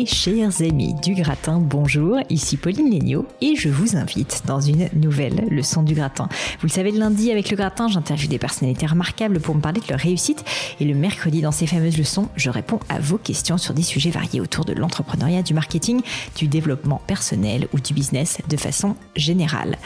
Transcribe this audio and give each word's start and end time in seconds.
Mes 0.00 0.06
chers 0.06 0.62
amis 0.62 0.94
du 0.94 1.12
gratin, 1.12 1.58
bonjour, 1.58 2.16
ici 2.30 2.56
Pauline 2.56 2.90
Léniaud 2.90 3.26
et 3.42 3.54
je 3.54 3.68
vous 3.68 3.96
invite 3.96 4.44
dans 4.46 4.58
une 4.58 4.88
nouvelle 4.94 5.46
leçon 5.50 5.82
du 5.82 5.92
gratin. 5.92 6.26
Vous 6.58 6.68
le 6.68 6.72
savez, 6.72 6.90
le 6.90 6.98
lundi 6.98 7.30
avec 7.30 7.50
le 7.50 7.56
gratin, 7.58 7.86
j'interviewe 7.86 8.30
des 8.30 8.38
personnalités 8.38 8.86
remarquables 8.86 9.40
pour 9.40 9.54
me 9.54 9.60
parler 9.60 9.82
de 9.82 9.86
leur 9.90 9.98
réussite 9.98 10.42
et 10.80 10.86
le 10.86 10.94
mercredi 10.94 11.42
dans 11.42 11.52
ces 11.52 11.66
fameuses 11.66 11.98
leçons, 11.98 12.30
je 12.34 12.48
réponds 12.48 12.80
à 12.88 12.98
vos 12.98 13.18
questions 13.18 13.58
sur 13.58 13.74
des 13.74 13.82
sujets 13.82 14.08
variés 14.08 14.40
autour 14.40 14.64
de 14.64 14.72
l'entrepreneuriat, 14.72 15.42
du 15.42 15.52
marketing, 15.52 16.00
du 16.34 16.48
développement 16.48 17.02
personnel 17.06 17.68
ou 17.74 17.78
du 17.78 17.92
business 17.92 18.38
de 18.48 18.56
façon 18.56 18.96
générale. 19.16 19.76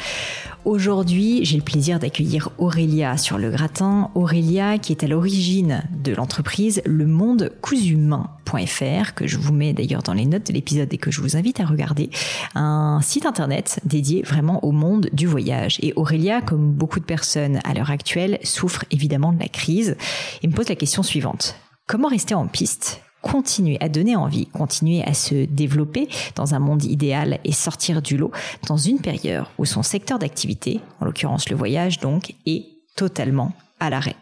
Aujourd'hui, 0.65 1.45
j'ai 1.45 1.59
le 1.59 1.62
plaisir 1.62 1.98
d'accueillir 1.98 2.48
Aurélia 2.57 3.19
sur 3.19 3.37
le 3.37 3.51
gratin. 3.51 4.11
Aurélia 4.15 4.79
qui 4.79 4.93
est 4.93 5.05
à 5.05 5.07
l'origine 5.07 5.83
de 6.03 6.15
l'entreprise 6.15 6.81
Le 6.87 7.07
Monde 7.07 7.53
Cousumain.fr 7.61 9.12
que 9.15 9.27
je 9.27 9.37
vous 9.37 9.53
mets 9.53 9.75
d'ailleurs 9.75 10.03
dans 10.03 10.15
les 10.15 10.25
notes 10.25 10.47
de 10.47 10.55
l'épisode 10.55 10.92
et 10.95 10.97
que 10.97 11.11
je 11.11 11.20
vous 11.20 11.37
invite 11.37 11.61
à 11.61 11.67
regarder. 11.67 12.09
Un 12.55 13.01
site 13.03 13.27
internet 13.27 13.79
dédié 13.85 14.23
vraiment 14.23 14.65
au 14.65 14.73
monde 14.73 15.11
du 15.12 15.27
voyage. 15.27 15.79
Et 15.83 15.92
Aurélia, 15.97 16.41
comme 16.41 16.73
beaucoup 16.73 16.98
de 16.98 17.05
personnes 17.05 17.61
à 17.65 17.75
l'heure 17.75 17.91
actuelle, 17.91 18.39
souffre 18.42 18.87
évidemment 18.91 19.35
de 19.35 19.41
la 19.41 19.48
crise 19.48 19.98
et 20.42 20.47
me 20.47 20.55
pose 20.55 20.70
la 20.70 20.77
question 20.77 21.03
suivante. 21.03 21.57
Comment 21.87 22.09
rester 22.09 22.35
en 22.35 22.47
piste 22.47 23.04
continuer 23.25 23.78
à 23.80 23.89
donner 23.89 24.14
envie, 24.14 24.47
continuer 24.47 25.03
à 25.03 25.14
se 25.14 25.47
développer 25.47 26.08
dans 26.36 26.55
un 26.55 26.58
monde 26.58 26.84
idéal 26.84 27.41
et 27.44 27.53
sortir 27.53 28.03
du 28.03 28.17
lot 28.17 28.30
dans 28.69 28.77
une 28.77 29.00
période 29.00 29.47
où 29.58 29.64
son 29.64 29.83
secteur 29.83 30.19
d'activité, 30.19 30.80
en 31.00 31.06
l'occurrence 31.06 31.48
le 31.48 31.56
voyage 31.56 31.98
donc, 31.98 32.34
est 32.47 32.67
totalement 32.97 33.52
à 33.80 33.91
l'arrêt. 33.91 34.17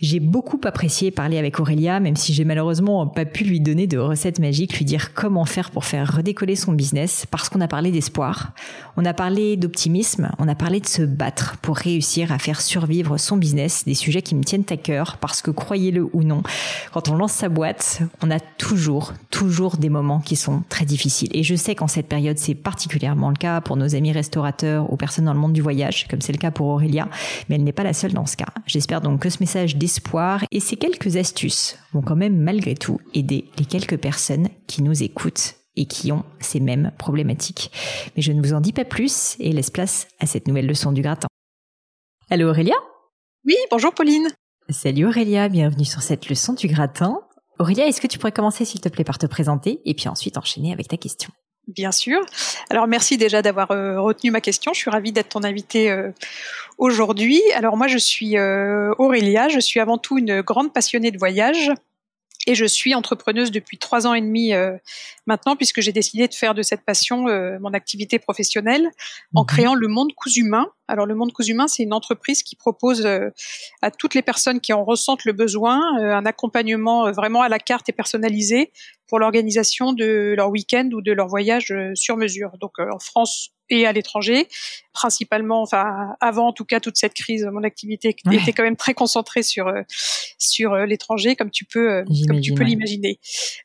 J'ai 0.00 0.20
beaucoup 0.20 0.60
apprécié 0.64 1.10
parler 1.10 1.38
avec 1.38 1.60
Aurélia, 1.60 2.00
même 2.00 2.16
si 2.16 2.34
j'ai 2.34 2.44
malheureusement 2.44 3.06
pas 3.06 3.24
pu 3.24 3.44
lui 3.44 3.60
donner 3.60 3.86
de 3.86 3.98
recettes 3.98 4.38
magiques, 4.38 4.76
lui 4.78 4.84
dire 4.84 5.14
comment 5.14 5.44
faire 5.44 5.70
pour 5.70 5.84
faire 5.84 6.16
redécoller 6.16 6.56
son 6.56 6.72
business, 6.72 7.26
parce 7.30 7.48
qu'on 7.48 7.60
a 7.60 7.68
parlé 7.68 7.90
d'espoir, 7.90 8.52
on 8.96 9.04
a 9.04 9.14
parlé 9.14 9.56
d'optimisme, 9.56 10.30
on 10.38 10.48
a 10.48 10.54
parlé 10.54 10.80
de 10.80 10.86
se 10.86 11.02
battre 11.02 11.56
pour 11.62 11.76
réussir 11.76 12.32
à 12.32 12.38
faire 12.38 12.60
survivre 12.60 13.18
son 13.18 13.36
business, 13.36 13.84
des 13.84 13.94
sujets 13.94 14.22
qui 14.22 14.34
me 14.34 14.42
tiennent 14.42 14.64
à 14.70 14.76
cœur, 14.76 15.16
parce 15.18 15.42
que 15.42 15.50
croyez-le 15.50 16.08
ou 16.12 16.22
non, 16.22 16.42
quand 16.92 17.08
on 17.08 17.14
lance 17.14 17.32
sa 17.32 17.48
boîte, 17.48 18.00
on 18.22 18.30
a 18.30 18.40
toujours, 18.40 19.12
toujours 19.30 19.76
des 19.76 19.88
moments 19.88 20.20
qui 20.20 20.36
sont 20.36 20.62
très 20.68 20.84
difficiles. 20.84 21.30
Et 21.32 21.42
je 21.42 21.54
sais 21.54 21.74
qu'en 21.74 21.88
cette 21.88 22.08
période, 22.08 22.38
c'est 22.38 22.54
particulièrement 22.54 23.30
le 23.30 23.36
cas 23.36 23.60
pour 23.60 23.76
nos 23.76 23.94
amis 23.94 24.12
restaurateurs 24.12 24.92
ou 24.92 24.96
personnes 24.96 25.26
dans 25.26 25.34
le 25.34 25.40
monde 25.40 25.52
du 25.52 25.62
voyage, 25.62 26.06
comme 26.08 26.20
c'est 26.20 26.32
le 26.32 26.38
cas 26.38 26.50
pour 26.50 26.66
Aurélia, 26.66 27.08
mais 27.48 27.56
elle 27.56 27.64
n'est 27.64 27.72
pas 27.72 27.84
la 27.84 27.92
seule 27.92 28.12
dans 28.12 28.26
ce 28.26 28.36
cas. 28.36 28.48
J'espère 28.66 29.00
donc 29.00 29.20
que 29.20 29.30
ce 29.30 29.38
message 29.40 29.76
et 30.50 30.60
ces 30.60 30.76
quelques 30.76 31.16
astuces 31.16 31.76
vont 31.92 32.02
quand 32.02 32.16
même 32.16 32.38
malgré 32.38 32.74
tout 32.74 33.00
aider 33.14 33.50
les 33.58 33.64
quelques 33.64 33.98
personnes 33.98 34.48
qui 34.66 34.82
nous 34.82 35.02
écoutent 35.02 35.56
et 35.76 35.86
qui 35.86 36.12
ont 36.12 36.24
ces 36.40 36.60
mêmes 36.60 36.92
problématiques. 36.98 37.70
Mais 38.16 38.22
je 38.22 38.32
ne 38.32 38.40
vous 38.40 38.54
en 38.54 38.60
dis 38.60 38.72
pas 38.72 38.84
plus 38.84 39.36
et 39.40 39.52
laisse 39.52 39.70
place 39.70 40.06
à 40.20 40.26
cette 40.26 40.48
nouvelle 40.48 40.66
leçon 40.66 40.92
du 40.92 41.02
gratin. 41.02 41.28
Allô 42.30 42.48
Aurélia? 42.48 42.74
Oui, 43.44 43.56
bonjour 43.70 43.92
Pauline. 43.92 44.28
Salut 44.70 45.06
Aurélia, 45.06 45.48
bienvenue 45.48 45.84
sur 45.84 46.02
cette 46.02 46.28
leçon 46.28 46.54
du 46.54 46.68
gratin. 46.68 47.20
Aurélia, 47.58 47.86
est-ce 47.86 48.00
que 48.00 48.06
tu 48.06 48.18
pourrais 48.18 48.32
commencer 48.32 48.64
s'il 48.64 48.80
te 48.80 48.88
plaît 48.88 49.04
par 49.04 49.18
te 49.18 49.26
présenter 49.26 49.80
et 49.84 49.94
puis 49.94 50.08
ensuite 50.08 50.38
enchaîner 50.38 50.72
avec 50.72 50.88
ta 50.88 50.96
question? 50.96 51.30
Bien 51.68 51.92
sûr. 51.92 52.20
Alors 52.68 52.86
merci 52.86 53.16
déjà 53.16 53.40
d'avoir 53.40 53.70
euh, 53.70 53.98
retenu 54.00 54.30
ma 54.30 54.40
question. 54.40 54.74
Je 54.74 54.80
suis 54.80 54.90
ravie 54.90 55.12
d'être 55.12 55.30
ton 55.30 55.44
invitée 55.44 55.90
euh, 55.90 56.10
aujourd'hui. 56.76 57.40
Alors 57.54 57.76
moi 57.76 57.86
je 57.86 57.96
suis 57.96 58.36
euh, 58.36 58.92
Aurélia, 58.98 59.48
je 59.48 59.60
suis 59.60 59.80
avant 59.80 59.96
tout 59.96 60.18
une 60.18 60.42
grande 60.42 60.74
passionnée 60.74 61.10
de 61.10 61.18
voyage 61.18 61.70
et 62.46 62.54
je 62.54 62.64
suis 62.64 62.94
entrepreneuse 62.94 63.50
depuis 63.50 63.78
trois 63.78 64.06
ans 64.06 64.14
et 64.14 64.20
demi 64.20 64.52
maintenant 65.26 65.56
puisque 65.56 65.80
j'ai 65.80 65.92
décidé 65.92 66.28
de 66.28 66.34
faire 66.34 66.54
de 66.54 66.62
cette 66.62 66.84
passion 66.84 67.24
mon 67.60 67.72
activité 67.72 68.18
professionnelle 68.18 68.90
en 69.34 69.42
mhm. 69.42 69.46
créant 69.46 69.74
le 69.74 69.88
Monde 69.88 70.12
Cousumain. 70.14 70.66
Alors 70.86 71.06
le 71.06 71.14
Monde 71.14 71.32
Cousumain, 71.32 71.66
c'est 71.66 71.82
une 71.82 71.94
entreprise 71.94 72.42
qui 72.42 72.56
propose 72.56 73.06
à 73.82 73.90
toutes 73.90 74.14
les 74.14 74.22
personnes 74.22 74.60
qui 74.60 74.72
en 74.72 74.84
ressentent 74.84 75.24
le 75.24 75.32
besoin 75.32 75.80
un 75.98 76.26
accompagnement 76.26 77.10
vraiment 77.12 77.42
à 77.42 77.48
la 77.48 77.58
carte 77.58 77.88
et 77.88 77.92
personnalisé 77.92 78.70
pour 79.08 79.18
l'organisation 79.18 79.92
de 79.92 80.34
leur 80.36 80.50
week-end 80.50 80.88
ou 80.92 81.00
de 81.00 81.12
leur 81.12 81.28
voyage 81.28 81.70
euh, 81.70 81.92
sur 81.94 82.16
mesure. 82.16 82.52
Donc 82.60 82.72
euh, 82.78 82.86
en 82.92 82.98
France 82.98 83.50
et 83.74 83.86
à 83.86 83.92
l'étranger, 83.92 84.48
principalement, 84.92 85.62
enfin 85.62 86.14
avant 86.20 86.48
en 86.48 86.52
tout 86.52 86.64
cas 86.64 86.80
toute 86.80 86.96
cette 86.96 87.14
crise, 87.14 87.46
mon 87.52 87.62
activité 87.64 88.16
était 88.30 88.52
quand 88.52 88.62
même 88.62 88.76
très 88.76 88.94
concentrée 88.94 89.42
sur 89.42 89.68
euh, 89.68 89.82
sur 90.38 90.74
l'étranger, 90.76 91.36
comme 91.36 91.50
tu 91.50 91.64
peux 91.64 92.04
comme 92.28 92.40
tu 92.40 92.54
peux 92.54 92.64
l'imaginer. 92.64 93.18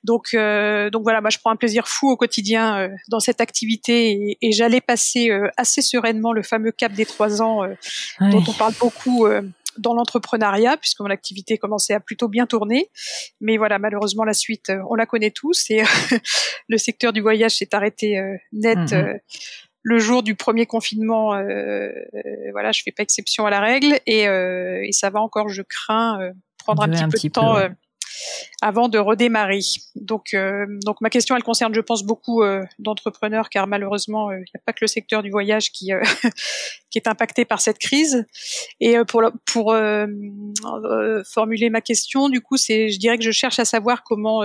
Donc 0.03 0.33
donc 0.33 1.03
voilà, 1.03 1.21
moi 1.21 1.29
je 1.29 1.37
prends 1.37 1.51
un 1.51 1.55
plaisir 1.55 1.87
fou 1.87 2.09
au 2.09 2.17
quotidien 2.17 2.89
dans 3.09 3.19
cette 3.19 3.41
activité 3.41 4.37
et, 4.41 4.51
j'allais 4.51 4.81
passer 4.81 5.29
assez 5.57 5.81
sereinement 5.81 6.33
le 6.33 6.43
fameux 6.43 6.71
cap 6.71 6.91
des 6.93 7.05
trois 7.05 7.41
ans 7.41 7.61
dont 8.19 8.43
on 8.47 8.53
parle 8.53 8.73
beaucoup 8.79 9.27
dans 9.79 9.93
l'entrepreneuriat 9.93 10.77
puisque 10.77 10.99
mon 10.99 11.09
activité 11.09 11.57
commençait 11.57 11.93
à 11.93 11.99
plutôt 11.99 12.27
bien 12.27 12.45
tourner. 12.45 12.89
Mais 13.41 13.57
voilà, 13.57 13.79
malheureusement 13.79 14.23
la 14.23 14.33
suite, 14.33 14.69
euh, 14.69 14.81
on 14.89 14.95
la 14.95 15.05
connaît 15.05 15.31
tous 15.31 15.69
et 15.69 15.83
le 16.67 16.77
secteur 16.77 17.13
du 17.13 17.21
voyage 17.21 17.57
s'est 17.57 17.73
arrêté 17.73 18.19
euh, 18.19 18.35
net. 18.51 18.77
Mhm. 18.77 19.19
Euh, 19.87 19.89
le 19.89 19.99
jour 19.99 20.23
du 20.23 20.35
premier 20.35 20.65
confinement, 20.65 21.29
voilà, 22.51 22.71
je 22.71 22.81
fais 22.83 22.91
pas 22.91 23.03
exception 23.03 23.45
à 23.45 23.49
la 23.49 23.59
règle 23.59 23.99
et, 24.05 24.23
et 24.23 24.91
ça 24.91 25.09
va 25.09 25.21
encore, 25.21 25.49
je 25.49 25.61
crains, 25.61 26.31
prendre 26.57 26.83
un 26.83 26.89
petit 26.89 27.05
peu 27.05 27.27
de 27.27 27.33
temps 27.33 27.57
avant 28.61 28.89
de 28.89 28.97
redémarrer. 28.97 29.59
Donc, 29.95 30.33
euh, 30.33 30.65
donc 30.85 31.01
ma 31.01 31.09
question, 31.09 31.35
elle 31.35 31.43
concerne, 31.43 31.73
je 31.73 31.81
pense, 31.81 32.03
beaucoup 32.03 32.43
euh, 32.43 32.63
d'entrepreneurs, 32.77 33.49
car 33.49 33.67
malheureusement, 33.67 34.29
euh, 34.29 34.35
il 34.35 34.51
n'y 34.53 34.59
a 34.59 34.61
pas 34.65 34.73
que 34.73 34.79
le 34.81 34.87
secteur 34.87 35.23
du 35.23 35.29
voyage 35.29 35.71
qui 35.71 35.91
qui 36.89 36.97
est 36.97 37.07
impacté 37.07 37.45
par 37.45 37.61
cette 37.61 37.77
crise. 37.77 38.25
Et 38.79 38.95
pour 39.07 39.21
pour 39.45 39.75
formuler 41.31 41.69
ma 41.69 41.81
question, 41.81 42.29
du 42.29 42.41
coup, 42.41 42.57
c'est, 42.57 42.89
je 42.89 42.97
dirais 42.97 43.17
que 43.17 43.23
je 43.23 43.31
cherche 43.31 43.59
à 43.59 43.65
savoir 43.65 44.03
comment 44.03 44.41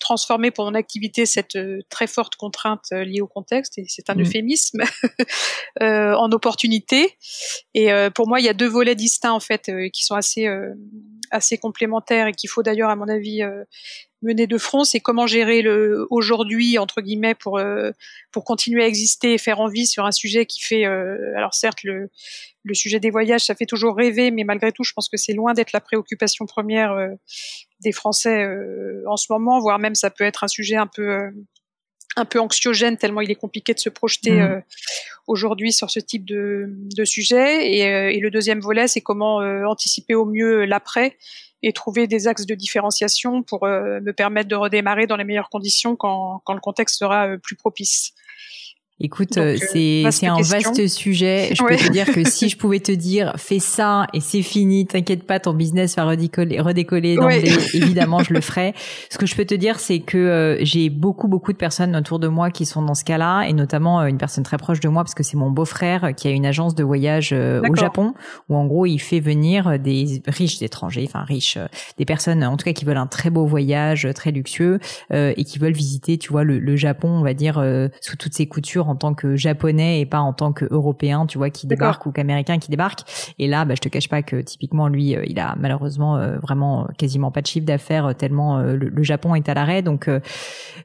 transformer 0.00 0.50
pour 0.50 0.64
mon 0.64 0.74
activité 0.74 1.26
cette 1.26 1.58
très 1.88 2.06
forte 2.06 2.36
contrainte 2.36 2.90
liée 2.92 3.20
au 3.20 3.26
contexte, 3.26 3.78
et 3.78 3.84
c'est 3.88 4.08
un 4.10 4.14
mmh. 4.14 4.20
euphémisme, 4.20 4.82
en 5.80 6.30
opportunité. 6.30 7.16
Et 7.74 7.88
pour 8.14 8.28
moi, 8.28 8.38
il 8.38 8.46
y 8.46 8.48
a 8.48 8.54
deux 8.54 8.68
volets 8.68 8.94
distincts 8.94 9.32
en 9.32 9.40
fait 9.40 9.70
qui 9.92 10.04
sont 10.04 10.14
assez 10.14 10.48
assez 11.30 11.58
complémentaires 11.58 12.26
et 12.26 12.32
qu'il 12.32 12.50
faut 12.50 12.62
d'ailleurs, 12.62 12.90
à 12.90 12.96
mon 12.96 13.08
avis, 13.08 13.42
euh, 13.42 13.64
mener 14.22 14.46
de 14.46 14.58
front. 14.58 14.84
C'est 14.84 15.00
comment 15.00 15.26
gérer 15.26 15.62
le 15.62 16.06
aujourd'hui 16.10 16.78
entre 16.78 17.00
guillemets 17.00 17.34
pour 17.34 17.58
euh, 17.58 17.90
pour 18.32 18.44
continuer 18.44 18.82
à 18.82 18.86
exister 18.86 19.34
et 19.34 19.38
faire 19.38 19.60
envie 19.60 19.86
sur 19.86 20.04
un 20.04 20.12
sujet 20.12 20.46
qui 20.46 20.62
fait. 20.62 20.86
Euh, 20.86 21.36
alors 21.36 21.54
certes, 21.54 21.82
le 21.82 22.10
le 22.62 22.74
sujet 22.74 22.98
des 22.98 23.10
voyages, 23.10 23.44
ça 23.44 23.54
fait 23.54 23.66
toujours 23.66 23.96
rêver, 23.96 24.30
mais 24.30 24.42
malgré 24.44 24.72
tout, 24.72 24.82
je 24.82 24.92
pense 24.92 25.08
que 25.08 25.16
c'est 25.16 25.34
loin 25.34 25.54
d'être 25.54 25.72
la 25.72 25.80
préoccupation 25.80 26.46
première 26.46 26.96
des 27.80 27.92
Français 27.92 28.44
en 29.06 29.16
ce 29.16 29.26
moment, 29.30 29.60
voire 29.60 29.78
même 29.78 29.94
ça 29.94 30.10
peut 30.10 30.24
être 30.24 30.42
un 30.42 30.48
sujet 30.48 30.74
un 30.74 30.88
peu 30.88 31.30
un 32.16 32.24
peu 32.24 32.40
anxiogène 32.40 32.96
tellement 32.96 33.20
il 33.20 33.30
est 33.30 33.36
compliqué 33.36 33.74
de 33.74 33.78
se 33.78 33.88
projeter 33.88 34.32
mmh. 34.32 34.62
aujourd'hui 35.26 35.72
sur 35.72 35.90
ce 35.90 36.00
type 36.00 36.24
de, 36.24 36.64
de 36.68 37.04
sujet. 37.04 37.70
Et, 37.70 37.80
et, 38.16 38.20
le 38.20 38.30
deuxième 38.30 38.60
volet, 38.60 38.88
c'est 38.88 39.02
comment 39.02 39.36
anticiper 39.68 40.14
au 40.14 40.24
mieux 40.24 40.64
l'après 40.64 41.16
et 41.62 41.72
trouver 41.72 42.06
des 42.06 42.26
axes 42.26 42.46
de 42.46 42.54
différenciation 42.54 43.42
pour 43.42 43.66
me 43.66 44.12
permettre 44.12 44.48
de 44.48 44.56
redémarrer 44.56 45.06
dans 45.06 45.16
les 45.16 45.24
meilleures 45.24 45.50
conditions 45.50 45.96
quand, 45.96 46.40
quand 46.44 46.54
le 46.54 46.60
contexte 46.60 46.98
sera 46.98 47.28
plus 47.42 47.56
propice. 47.56 48.14
Écoute, 48.98 49.36
euh, 49.36 49.58
euh, 49.76 50.10
c'est 50.10 50.26
un 50.26 50.40
vaste 50.40 50.86
sujet. 50.86 51.50
Je 51.54 51.62
peux 51.62 51.76
te 51.76 51.92
dire 51.92 52.06
que 52.06 52.24
si 52.28 52.48
je 52.48 52.56
pouvais 52.56 52.80
te 52.80 52.92
dire 52.92 53.34
fais 53.36 53.58
ça 53.58 54.06
et 54.14 54.20
c'est 54.20 54.40
fini, 54.40 54.86
t'inquiète 54.86 55.24
pas, 55.24 55.38
ton 55.38 55.52
business 55.52 55.96
va 55.96 56.06
redécoller, 56.06 56.60
redécoller 56.60 57.14
évidemment 57.74 58.22
je 58.22 58.32
le 58.32 58.40
ferai. 58.40 58.72
Ce 59.10 59.18
que 59.18 59.26
je 59.26 59.36
peux 59.36 59.44
te 59.44 59.54
dire, 59.54 59.80
c'est 59.80 59.98
que 59.98 60.16
euh, 60.16 60.64
j'ai 60.64 60.88
beaucoup 60.88 61.28
beaucoup 61.28 61.52
de 61.52 61.58
personnes 61.58 61.94
autour 61.94 62.18
de 62.18 62.26
moi 62.26 62.50
qui 62.50 62.64
sont 62.64 62.80
dans 62.80 62.94
ce 62.94 63.04
cas-là, 63.04 63.42
et 63.42 63.52
notamment 63.52 64.00
une 64.06 64.16
personne 64.16 64.44
très 64.44 64.56
proche 64.56 64.80
de 64.80 64.88
moi 64.88 65.04
parce 65.04 65.14
que 65.14 65.22
c'est 65.22 65.36
mon 65.36 65.50
beau-frère 65.50 66.14
qui 66.16 66.28
a 66.28 66.30
une 66.30 66.46
agence 66.46 66.74
de 66.74 66.82
voyage 66.82 67.34
au 67.34 67.74
Japon 67.74 68.14
où 68.48 68.56
en 68.56 68.64
gros 68.64 68.86
il 68.86 68.98
fait 68.98 69.20
venir 69.20 69.78
des 69.78 70.22
riches 70.26 70.62
étrangers, 70.62 71.04
enfin 71.06 71.22
riches, 71.22 71.58
des 71.98 72.06
personnes 72.06 72.42
en 72.42 72.56
tout 72.56 72.64
cas 72.64 72.72
qui 72.72 72.86
veulent 72.86 72.96
un 72.96 73.06
très 73.06 73.28
beau 73.28 73.44
voyage, 73.44 74.08
très 74.14 74.30
luxueux 74.30 74.78
et 75.12 75.44
qui 75.44 75.58
veulent 75.58 75.74
visiter, 75.74 76.16
tu 76.16 76.32
vois, 76.32 76.44
le, 76.44 76.58
le 76.58 76.76
Japon, 76.76 77.10
on 77.10 77.22
va 77.22 77.34
dire 77.34 77.62
sous 78.00 78.16
toutes 78.16 78.32
ses 78.32 78.46
coutures 78.46 78.85
en 78.88 78.96
tant 78.96 79.14
que 79.14 79.36
japonais 79.36 80.00
et 80.00 80.06
pas 80.06 80.20
en 80.20 80.32
tant 80.32 80.52
que 80.52 80.66
européen, 80.70 81.26
tu 81.26 81.38
vois, 81.38 81.50
qui 81.50 81.66
débarque 81.66 82.06
ou 82.06 82.12
qu'américain 82.12 82.58
qui 82.58 82.70
débarque. 82.70 83.00
Et 83.38 83.48
là, 83.48 83.64
bah, 83.64 83.74
je 83.74 83.80
te 83.80 83.88
cache 83.88 84.08
pas 84.08 84.22
que 84.22 84.40
typiquement 84.40 84.88
lui, 84.88 85.16
euh, 85.16 85.24
il 85.26 85.38
a 85.38 85.54
malheureusement 85.58 86.16
euh, 86.16 86.38
vraiment 86.38 86.86
quasiment 86.98 87.30
pas 87.30 87.42
de 87.42 87.46
chiffre 87.46 87.66
d'affaires 87.66 88.06
euh, 88.06 88.12
tellement 88.12 88.58
le, 88.58 89.02
Japon 89.02 89.34
est 89.34 89.48
à 89.48 89.54
l'arrêt. 89.54 89.82
Donc, 89.82 90.10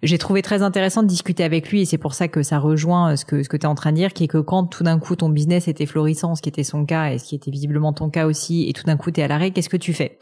j'ai 0.04 0.18
trouvé 0.18 0.42
très 0.42 0.62
intéressant 0.62 1.02
de 1.02 1.08
discuter 1.08 1.44
avec 1.44 1.72
lui 1.72 1.82
et 1.82 1.86
c'est 1.86 1.98
pour 1.98 2.14
ça 2.14 2.28
que 2.28 2.44
ça 2.44 2.60
rejoint 2.60 3.16
ce 3.16 3.26
que 3.26 3.42
ce 3.42 3.50
que 3.50 3.58
tu 3.58 3.64
es 3.64 3.68
en 3.68 3.74
train 3.74 3.92
de 3.92 3.98
dire, 3.98 4.14
qui 4.14 4.26
est 4.26 4.28
que 4.28 4.38
quand 4.38 4.66
tout 4.66 4.84
d'un 4.84 5.00
coup 5.00 5.16
ton 5.16 5.30
business 5.30 5.68
était 5.68 5.88
florissant, 5.88 6.36
ce 6.36 6.42
qui 6.42 6.50
était 6.50 6.64
son 6.64 6.86
cas 6.86 7.12
et 7.12 7.18
ce 7.18 7.26
qui 7.26 7.36
était 7.36 7.50
visiblement 7.50 7.94
ton 7.94 8.10
cas 8.10 8.28
aussi, 8.28 8.70
et 8.70 8.74
tout 8.74 8.84
d'un 8.84 8.98
coup 8.98 9.10
tu 9.10 9.22
es 9.22 9.24
à 9.24 9.28
l'arrêt, 9.28 9.52
qu'est-ce 9.52 9.70
que 9.70 9.78
tu 9.78 9.94
fais? 9.94 10.20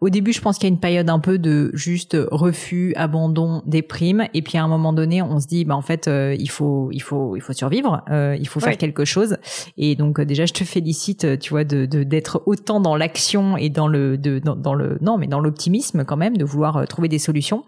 Au 0.00 0.08
début, 0.08 0.32
je 0.32 0.40
pense 0.40 0.56
qu'il 0.56 0.64
y 0.64 0.70
a 0.70 0.74
une 0.74 0.80
période 0.80 1.10
un 1.10 1.18
peu 1.18 1.38
de 1.38 1.70
juste 1.74 2.16
refus, 2.30 2.94
abandon, 2.96 3.62
déprime, 3.66 4.26
et 4.32 4.40
puis 4.40 4.56
à 4.56 4.64
un 4.64 4.68
moment 4.68 4.94
donné, 4.94 5.20
on 5.20 5.38
se 5.40 5.46
dit, 5.46 5.66
bah 5.66 5.76
en 5.76 5.82
fait, 5.82 6.08
euh, 6.08 6.34
il 6.38 6.48
faut, 6.48 6.88
il 6.90 7.00
faut, 7.00 7.36
il 7.36 7.42
faut 7.42 7.52
survivre, 7.52 8.02
euh, 8.10 8.36
il 8.40 8.48
faut 8.48 8.60
faire 8.60 8.78
quelque 8.78 9.04
chose. 9.04 9.36
Et 9.76 9.96
donc 9.96 10.18
euh, 10.18 10.24
déjà, 10.24 10.46
je 10.46 10.54
te 10.54 10.64
félicite, 10.64 11.38
tu 11.38 11.50
vois, 11.50 11.64
de 11.64 11.84
d'être 11.84 12.42
autant 12.46 12.80
dans 12.80 12.96
l'action 12.96 13.56
et 13.56 13.68
dans 13.68 13.88
le, 13.88 14.16
de, 14.16 14.38
dans, 14.38 14.74
le, 14.74 14.96
non, 15.02 15.18
mais 15.18 15.26
dans 15.26 15.40
l'optimisme 15.40 16.04
quand 16.04 16.16
même, 16.16 16.36
de 16.36 16.44
vouloir 16.44 16.86
trouver 16.88 17.08
des 17.08 17.18
solutions. 17.18 17.64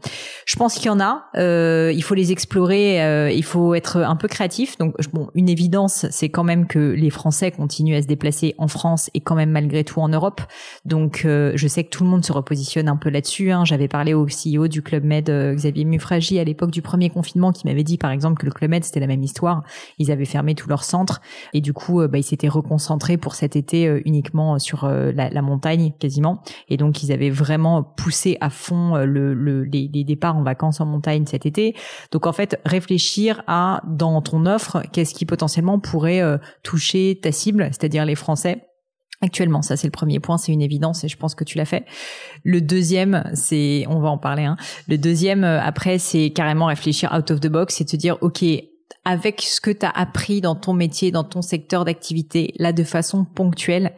Je 0.46 0.56
pense 0.56 0.75
qu'il 0.75 0.87
y 0.87 0.90
en 0.90 1.00
a. 1.00 1.25
il 1.37 2.02
faut 2.02 2.14
les 2.14 2.32
explorer. 2.32 3.32
il 3.34 3.44
faut 3.44 3.75
être 3.75 3.99
un 3.99 4.17
peu 4.17 4.29
créatif. 4.29 4.79
Donc 4.79 4.94
bon, 5.12 5.29
une 5.34 5.49
évidence, 5.49 6.06
c'est 6.11 6.31
quand 6.31 6.44
même 6.44 6.67
que 6.67 6.79
les 6.79 7.11
Français 7.11 7.50
continuent 7.50 7.96
à 7.96 8.02
se 8.02 8.06
déplacer 8.06 8.55
en 8.58 8.69
France 8.69 9.11
et 9.12 9.20
quand 9.20 9.34
même 9.34 9.50
malgré 9.50 9.84
tout 9.84 10.00
en 10.00 10.08
Europe. 10.08 10.40
Donc 10.84 11.23
je 11.25 11.67
sais 11.69 11.84
que 11.84 11.90
tout 11.90 12.05
le 12.05 12.11
monde 12.11 12.22
se 12.23 12.33
repositionne 12.33 12.89
un 12.89 12.97
peu 12.97 13.11
là-dessus. 13.11 13.51
Hein. 13.51 13.65
J'avais 13.65 13.89
parlé 13.89 14.15
au 14.15 14.27
CEO 14.27 14.69
du 14.69 14.83
Club 14.83 15.05
Med, 15.05 15.31
euh, 15.31 15.55
Xavier 15.55 15.85
Mufragi, 15.85 16.39
à 16.39 16.45
l'époque 16.45 16.71
du 16.71 16.83
premier 16.83 17.11
confinement, 17.11 17.53
qui 17.53 17.67
m'avait 17.67 17.85
dit 17.85 17.99
par 17.99 18.11
exemple 18.11 18.41
que 18.41 18.47
le 18.47 18.53
Club 18.53 18.71
Med 18.71 18.85
c'était 18.85 19.01
la 19.01 19.07
même 19.07 19.23
histoire. 19.23 19.63
Ils 19.99 20.11
avaient 20.11 20.25
fermé 20.25 20.55
tous 20.55 20.69
leurs 20.69 20.85
centres 20.85 21.21
et 21.53 21.61
du 21.61 21.73
coup, 21.73 22.01
euh, 22.01 22.09
bah, 22.09 22.19
ils 22.19 22.25
s'étaient 22.25 22.49
reconcentrés 22.49 23.17
pour 23.17 23.35
cet 23.35 23.57
été 23.57 23.87
euh, 23.87 24.01
uniquement 24.05 24.59
sur 24.59 24.87
la, 24.87 25.43
montagne 25.43 25.93
quasiment. 25.99 26.43
Et 26.69 26.77
donc, 26.77 27.03
ils 27.03 27.13
avaient 27.13 27.31
vraiment 27.31 27.83
poussé 27.83 28.39
à 28.41 28.49
fond 28.49 28.97
le, 28.97 29.35
les, 29.65 29.91
les 29.93 30.05
départs 30.05 30.37
en 30.37 30.43
vacances 30.43 30.81
en 30.81 30.87
montagne 30.87 31.27
cet 31.27 31.47
été. 31.47 31.75
Donc, 32.13 32.27
en 32.27 32.33
fait, 32.33 32.61
réfléchir 32.65 33.43
à 33.47 33.83
dans 33.87 34.21
ton 34.23 34.47
offre, 34.47 34.83
qu'est-ce 34.93 35.15
qui 35.15 35.27
potentiellement 35.27 35.81
pourrait 35.81 36.23
toucher 36.63 37.19
ta 37.21 37.33
cible, 37.33 37.69
c'est-à-dire 37.73 38.05
les 38.05 38.15
Français 38.15 38.63
Actuellement, 39.23 39.63
ça 39.63 39.77
c'est 39.77 39.87
le 39.87 39.93
premier 39.93 40.19
point, 40.19 40.37
c'est 40.37 40.53
une 40.53 40.61
évidence 40.61 41.05
et 41.05 41.09
je 41.09 41.17
pense 41.17 41.37
que 41.37 41.45
tu 41.45 41.57
l'as 41.57 41.65
fait. 41.65 41.87
Le 42.43 42.61
deuxième, 42.61 43.31
c'est, 43.35 43.85
on 43.89 44.01
va 44.01 44.09
en 44.09 44.19
parler. 44.19 44.43
Hein. 44.43 44.57
Le 44.89 44.99
deuxième, 44.99 45.45
euh, 45.45 45.61
après, 45.63 45.99
c'est 45.99 46.31
carrément 46.31 46.67
réfléchir 46.67 47.13
out 47.17 47.31
of 47.31 47.41
the 47.41 47.47
box 47.47 47.81
et 47.81 47.85
te 47.85 47.95
dire, 47.95 48.19
ok, 48.21 48.45
avec 49.05 49.41
ce 49.41 49.61
que 49.61 49.71
tu 49.71 49.87
as 49.87 49.91
appris 49.91 50.41
dans 50.41 50.57
ton 50.57 50.73
métier, 50.75 51.13
dans 51.13 51.25
ton 51.25 51.41
secteur 51.41 51.85
d'activité, 51.85 52.53
là 52.59 52.73
de 52.73 52.83
façon 52.83 53.25
ponctuelle, 53.25 53.93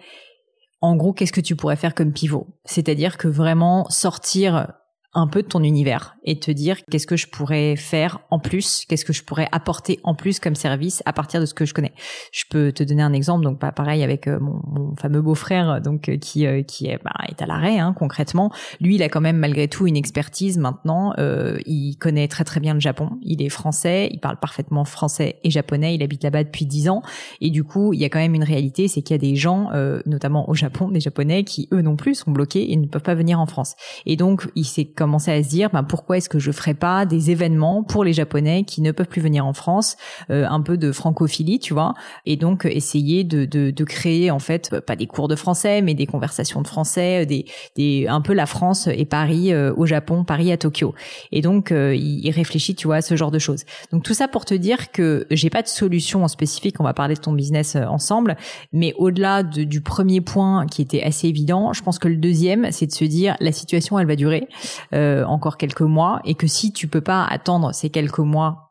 en 0.82 0.96
gros, 0.96 1.14
qu'est-ce 1.14 1.32
que 1.32 1.40
tu 1.40 1.56
pourrais 1.56 1.76
faire 1.76 1.94
comme 1.94 2.12
pivot? 2.12 2.46
C'est-à-dire 2.66 3.16
que 3.16 3.26
vraiment 3.26 3.88
sortir 3.88 4.72
un 5.14 5.26
peu 5.26 5.42
de 5.42 5.48
ton 5.48 5.62
univers 5.62 6.13
et 6.24 6.38
te 6.38 6.50
dire 6.50 6.78
qu'est-ce 6.90 7.06
que 7.06 7.16
je 7.16 7.26
pourrais 7.26 7.76
faire 7.76 8.20
en 8.30 8.38
plus, 8.38 8.84
qu'est-ce 8.88 9.04
que 9.04 9.12
je 9.12 9.22
pourrais 9.22 9.48
apporter 9.52 10.00
en 10.04 10.14
plus 10.14 10.40
comme 10.40 10.54
service 10.54 11.02
à 11.06 11.12
partir 11.12 11.40
de 11.40 11.46
ce 11.46 11.54
que 11.54 11.64
je 11.64 11.74
connais. 11.74 11.92
Je 12.32 12.44
peux 12.48 12.72
te 12.72 12.82
donner 12.82 13.02
un 13.02 13.12
exemple, 13.12 13.44
donc 13.44 13.58
pas 13.58 13.72
pareil 13.72 14.02
avec 14.02 14.26
euh, 14.26 14.38
mon, 14.40 14.94
fameux 14.96 15.22
beau-frère, 15.22 15.80
donc 15.80 16.08
euh, 16.08 16.16
qui 16.16 16.46
euh, 16.46 16.62
qui 16.62 16.86
est, 16.86 16.98
bah, 17.02 17.12
est 17.28 17.40
à 17.42 17.46
l'arrêt 17.46 17.78
hein, 17.78 17.94
concrètement. 17.96 18.50
Lui, 18.80 18.96
il 18.96 19.02
a 19.02 19.08
quand 19.08 19.20
même 19.20 19.36
malgré 19.36 19.68
tout 19.68 19.86
une 19.86 19.96
expertise 19.96 20.58
maintenant. 20.58 21.12
Euh, 21.18 21.58
il 21.66 21.96
connaît 21.96 22.28
très 22.28 22.44
très 22.44 22.60
bien 22.60 22.74
le 22.74 22.80
Japon. 22.80 23.10
Il 23.22 23.42
est 23.42 23.48
français, 23.48 24.08
il 24.12 24.20
parle 24.20 24.38
parfaitement 24.38 24.84
français 24.84 25.40
et 25.44 25.50
japonais. 25.50 25.94
Il 25.94 26.02
habite 26.02 26.22
là-bas 26.22 26.44
depuis 26.44 26.66
dix 26.66 26.88
ans 26.88 27.02
et 27.40 27.50
du 27.50 27.64
coup, 27.64 27.92
il 27.92 28.00
y 28.00 28.04
a 28.04 28.08
quand 28.08 28.18
même 28.18 28.34
une 28.34 28.44
réalité, 28.44 28.88
c'est 28.88 29.02
qu'il 29.02 29.14
y 29.14 29.18
a 29.18 29.18
des 29.18 29.36
gens, 29.36 29.70
notamment 30.06 30.48
au 30.48 30.54
Japon, 30.54 30.88
des 30.88 31.00
Japonais 31.00 31.44
qui 31.44 31.68
eux 31.72 31.82
non 31.82 31.96
plus 31.96 32.14
sont 32.14 32.30
bloqués 32.30 32.72
et 32.72 32.76
ne 32.76 32.86
peuvent 32.86 33.02
pas 33.02 33.14
venir 33.14 33.40
en 33.40 33.46
France. 33.46 33.74
Et 34.06 34.16
donc, 34.16 34.48
il 34.54 34.64
s'est 34.64 34.84
commencé 34.84 35.30
à 35.30 35.42
se 35.42 35.48
dire, 35.48 35.70
bah, 35.70 35.84
pourquoi 35.86 36.13
est-ce 36.16 36.28
que 36.28 36.38
je 36.38 36.52
ferais 36.52 36.74
pas 36.74 37.06
des 37.06 37.30
événements 37.30 37.82
pour 37.82 38.04
les 38.04 38.12
Japonais 38.12 38.64
qui 38.64 38.80
ne 38.80 38.92
peuvent 38.92 39.08
plus 39.08 39.20
venir 39.20 39.46
en 39.46 39.52
France, 39.52 39.96
euh, 40.30 40.46
un 40.48 40.60
peu 40.60 40.76
de 40.76 40.92
francophilie, 40.92 41.58
tu 41.58 41.74
vois, 41.74 41.94
et 42.26 42.36
donc 42.36 42.64
essayer 42.64 43.24
de, 43.24 43.44
de, 43.44 43.84
créer 43.84 44.30
en 44.30 44.38
fait 44.38 44.70
euh, 44.72 44.80
pas 44.80 44.96
des 44.96 45.06
cours 45.06 45.28
de 45.28 45.36
français, 45.36 45.82
mais 45.82 45.94
des 45.94 46.06
conversations 46.06 46.62
de 46.62 46.68
français, 46.68 47.22
euh, 47.22 47.26
des, 47.26 47.44
des 47.76 48.06
un 48.08 48.20
peu 48.20 48.32
la 48.32 48.46
France 48.46 48.88
et 48.88 49.04
Paris 49.04 49.54
au 49.54 49.86
Japon, 49.86 50.24
Paris 50.24 50.52
à 50.52 50.56
Tokyo. 50.56 50.94
Et 51.32 51.42
donc 51.42 51.70
il, 51.70 52.30
réfléchit, 52.30 52.74
tu 52.74 52.86
vois, 52.86 52.96
à 52.96 53.02
ce 53.02 53.16
genre 53.16 53.30
de 53.30 53.38
choses. 53.38 53.64
Donc 53.92 54.02
tout 54.02 54.14
ça 54.14 54.28
pour 54.28 54.44
te 54.44 54.54
dire 54.54 54.90
que 54.92 55.26
j'ai 55.30 55.50
pas 55.50 55.62
de 55.62 55.68
solution 55.68 56.24
en 56.24 56.28
spécifique. 56.28 56.76
On 56.80 56.84
va 56.84 56.94
parler 56.94 57.14
de 57.14 57.20
ton 57.20 57.32
business 57.32 57.76
ensemble, 57.76 58.36
mais 58.72 58.94
au-delà 58.96 59.42
du 59.42 59.80
premier 59.80 60.20
point 60.20 60.66
qui 60.66 60.82
était 60.82 61.02
assez 61.02 61.28
évident, 61.28 61.72
je 61.72 61.82
pense 61.82 61.98
que 61.98 62.08
le 62.08 62.16
deuxième, 62.16 62.70
c'est 62.72 62.86
de 62.86 62.92
se 62.92 63.04
dire 63.04 63.36
la 63.40 63.52
situation, 63.52 63.98
elle 63.98 64.06
va 64.06 64.16
durer 64.16 64.48
encore 64.92 65.56
quelques 65.56 65.82
mois 65.82 66.03
et 66.24 66.34
que 66.34 66.46
si 66.46 66.72
tu 66.72 66.88
peux 66.88 67.00
pas 67.00 67.24
attendre 67.24 67.72
ces 67.72 67.90
quelques 67.90 68.18
mois 68.18 68.63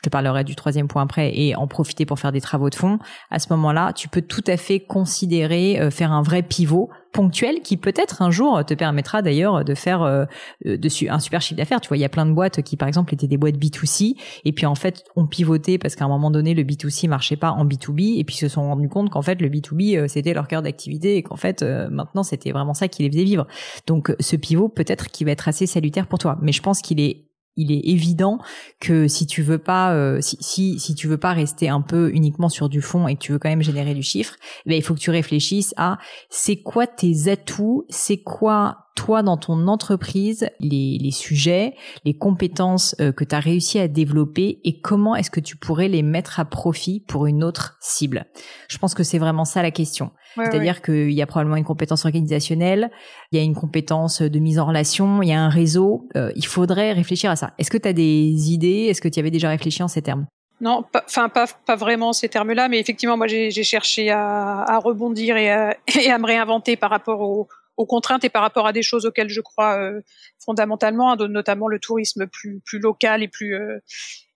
je 0.00 0.08
te 0.08 0.08
parlerai 0.08 0.44
du 0.44 0.56
troisième 0.56 0.88
point 0.88 1.02
après 1.02 1.30
et 1.38 1.54
en 1.54 1.66
profiter 1.66 2.06
pour 2.06 2.18
faire 2.18 2.32
des 2.32 2.40
travaux 2.40 2.70
de 2.70 2.74
fond. 2.74 2.98
À 3.30 3.38
ce 3.38 3.48
moment-là, 3.50 3.92
tu 3.92 4.08
peux 4.08 4.22
tout 4.22 4.42
à 4.46 4.56
fait 4.56 4.80
considérer 4.80 5.78
euh, 5.78 5.90
faire 5.90 6.10
un 6.10 6.22
vrai 6.22 6.40
pivot 6.40 6.88
ponctuel 7.12 7.60
qui 7.60 7.76
peut-être 7.76 8.22
un 8.22 8.30
jour 8.30 8.64
te 8.64 8.72
permettra 8.72 9.20
d'ailleurs 9.20 9.62
de 9.62 9.74
faire 9.74 10.00
euh, 10.02 10.24
dessus 10.64 11.10
un 11.10 11.18
super 11.18 11.42
chiffre 11.42 11.58
d'affaires. 11.58 11.82
Tu 11.82 11.88
vois, 11.88 11.98
il 11.98 12.00
y 12.00 12.04
a 12.06 12.08
plein 12.08 12.24
de 12.24 12.32
boîtes 12.32 12.62
qui 12.62 12.78
par 12.78 12.88
exemple 12.88 13.12
étaient 13.12 13.26
des 13.26 13.36
boîtes 13.36 13.56
B2C 13.56 14.14
et 14.46 14.52
puis 14.52 14.64
en 14.64 14.74
fait 14.74 15.04
ont 15.16 15.26
pivoté 15.26 15.76
parce 15.76 15.96
qu'à 15.96 16.06
un 16.06 16.08
moment 16.08 16.30
donné 16.30 16.54
le 16.54 16.62
B2C 16.62 17.06
marchait 17.06 17.36
pas 17.36 17.50
en 17.50 17.66
B2B 17.66 18.18
et 18.18 18.24
puis 18.24 18.36
se 18.36 18.48
sont 18.48 18.62
rendus 18.62 18.88
compte 18.88 19.10
qu'en 19.10 19.22
fait 19.22 19.42
le 19.42 19.50
B2B 19.50 19.98
euh, 19.98 20.08
c'était 20.08 20.32
leur 20.32 20.48
cœur 20.48 20.62
d'activité 20.62 21.16
et 21.16 21.22
qu'en 21.22 21.36
fait 21.36 21.62
maintenant 21.90 22.22
c'était 22.22 22.52
vraiment 22.52 22.72
ça 22.72 22.88
qui 22.88 23.02
les 23.02 23.10
faisait 23.10 23.24
vivre. 23.24 23.46
Donc 23.86 24.14
ce 24.18 24.36
pivot 24.36 24.70
peut-être 24.70 25.10
qui 25.10 25.24
va 25.24 25.32
être 25.32 25.46
assez 25.46 25.66
salutaire 25.66 26.06
pour 26.06 26.18
toi, 26.18 26.38
mais 26.40 26.52
je 26.52 26.62
pense 26.62 26.80
qu'il 26.80 27.00
est 27.00 27.29
il 27.56 27.72
est 27.72 27.88
évident 27.90 28.38
que 28.80 29.08
si 29.08 29.26
tu 29.26 29.42
veux 29.42 29.58
pas 29.58 29.92
euh, 29.92 30.20
si, 30.20 30.36
si, 30.40 30.78
si 30.78 30.94
tu 30.94 31.06
veux 31.06 31.18
pas 31.18 31.32
rester 31.32 31.68
un 31.68 31.80
peu 31.80 32.10
uniquement 32.12 32.48
sur 32.48 32.68
du 32.68 32.80
fond 32.80 33.08
et 33.08 33.16
que 33.16 33.20
tu 33.20 33.32
veux 33.32 33.38
quand 33.38 33.48
même 33.48 33.62
générer 33.62 33.94
du 33.94 34.02
chiffre, 34.02 34.34
eh 34.66 34.70
ben 34.70 34.76
il 34.76 34.82
faut 34.82 34.94
que 34.94 35.00
tu 35.00 35.10
réfléchisses 35.10 35.74
à 35.76 35.98
c'est 36.28 36.56
quoi 36.56 36.86
tes 36.86 37.28
atouts, 37.28 37.84
c'est 37.88 38.18
quoi 38.18 38.89
toi 38.96 39.22
dans 39.22 39.36
ton 39.36 39.68
entreprise 39.68 40.48
les, 40.60 40.98
les 41.00 41.10
sujets, 41.10 41.74
les 42.04 42.14
compétences 42.14 42.94
euh, 43.00 43.12
que 43.12 43.24
tu 43.24 43.34
as 43.34 43.40
réussi 43.40 43.78
à 43.78 43.88
développer 43.88 44.60
et 44.64 44.80
comment 44.80 45.16
est-ce 45.16 45.30
que 45.30 45.40
tu 45.40 45.56
pourrais 45.56 45.88
les 45.88 46.02
mettre 46.02 46.40
à 46.40 46.44
profit 46.44 47.00
pour 47.00 47.26
une 47.26 47.44
autre 47.44 47.76
cible? 47.80 48.26
Je 48.68 48.78
pense 48.78 48.94
que 48.94 49.02
c'est 49.02 49.18
vraiment 49.18 49.44
ça 49.44 49.62
la 49.62 49.70
question. 49.70 50.10
C'est-à-dire 50.36 50.80
qu'il 50.80 51.10
y 51.10 51.22
a 51.22 51.26
probablement 51.26 51.56
une 51.56 51.64
compétence 51.64 52.04
organisationnelle, 52.04 52.90
il 53.32 53.38
y 53.38 53.42
a 53.42 53.44
une 53.44 53.54
compétence 53.54 54.22
de 54.22 54.38
mise 54.38 54.60
en 54.60 54.66
relation, 54.66 55.22
il 55.22 55.28
y 55.28 55.32
a 55.32 55.40
un 55.40 55.48
réseau. 55.48 56.08
Euh, 56.16 56.30
il 56.36 56.46
faudrait 56.46 56.92
réfléchir 56.92 57.30
à 57.30 57.36
ça. 57.36 57.52
Est-ce 57.58 57.70
que 57.70 57.78
tu 57.78 57.88
as 57.88 57.92
des 57.92 58.52
idées? 58.52 58.86
Est-ce 58.88 59.00
que 59.00 59.08
tu 59.08 59.16
y 59.16 59.20
avais 59.20 59.32
déjà 59.32 59.48
réfléchi 59.48 59.82
en 59.82 59.88
ces 59.88 60.02
termes? 60.02 60.26
Non, 60.60 60.84
enfin 60.94 61.30
pas, 61.30 61.46
pas, 61.64 61.74
vraiment 61.74 62.12
ces 62.12 62.28
termes-là, 62.28 62.68
mais 62.68 62.78
effectivement, 62.78 63.16
moi 63.16 63.26
j'ai 63.26 63.50
cherché 63.50 64.10
à, 64.10 64.62
à 64.62 64.78
rebondir 64.78 65.36
et 65.38 65.50
à, 65.50 65.74
et 65.98 66.10
à, 66.10 66.18
me 66.18 66.26
réinventer 66.26 66.76
par 66.76 66.90
rapport 66.90 67.22
aux, 67.22 67.48
aux 67.80 67.86
contraintes 67.86 68.24
et 68.24 68.28
par 68.28 68.42
rapport 68.42 68.66
à 68.66 68.72
des 68.72 68.82
choses 68.82 69.06
auxquelles 69.06 69.30
je 69.30 69.40
crois 69.40 69.78
euh, 69.78 70.02
fondamentalement, 70.38 71.12
hein, 71.12 71.28
notamment 71.28 71.66
le 71.66 71.78
tourisme 71.78 72.26
plus, 72.26 72.60
plus 72.66 72.78
local 72.78 73.22
et 73.22 73.28
plus 73.28 73.54
euh, 73.54 73.78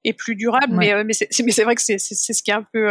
et 0.07 0.15
plus 0.15 0.35
durable. 0.35 0.75
Mais, 0.75 0.93
euh, 0.93 1.05
mais 1.05 1.13
c'est 1.13 1.65
vrai 1.65 1.75
que 1.75 1.83
c'est 1.83 1.99
ce 1.99 2.43
qui 2.43 2.51
est 2.51 2.55
un 2.55 2.67
peu 2.73 2.89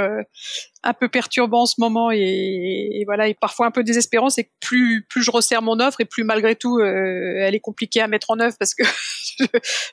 un 0.84 0.94
peu 0.94 1.10
perturbant 1.10 1.62
en 1.62 1.66
ce 1.66 1.76
moment 1.80 2.12
et, 2.12 3.04
voilà 3.06 3.28
et 3.28 3.34
parfois 3.34 3.66
un 3.66 3.72
peu 3.72 3.84
désespérant, 3.84 4.30
c'est 4.30 4.46
que 4.46 4.52
plus 4.62 5.06
plus 5.10 5.24
je 5.24 5.32
resserre 5.32 5.62
mon 5.64 5.80
offre 5.80 6.02
et 6.02 6.06
plus 6.06 6.24
malgré 6.24 6.56
tout 6.56 6.80
elle 6.80 7.54
est 7.54 7.60
compliquée 7.60 8.02
à 8.02 8.08
mettre 8.08 8.32
en 8.32 8.40
œuvre 8.40 8.56
parce 8.60 8.74
que 8.74 8.84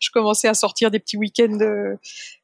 je, 0.00 0.10
commençais 0.10 0.48
à 0.48 0.54
sortir 0.54 0.90
des 0.90 0.98
petits 0.98 1.16
week-ends 1.16 1.58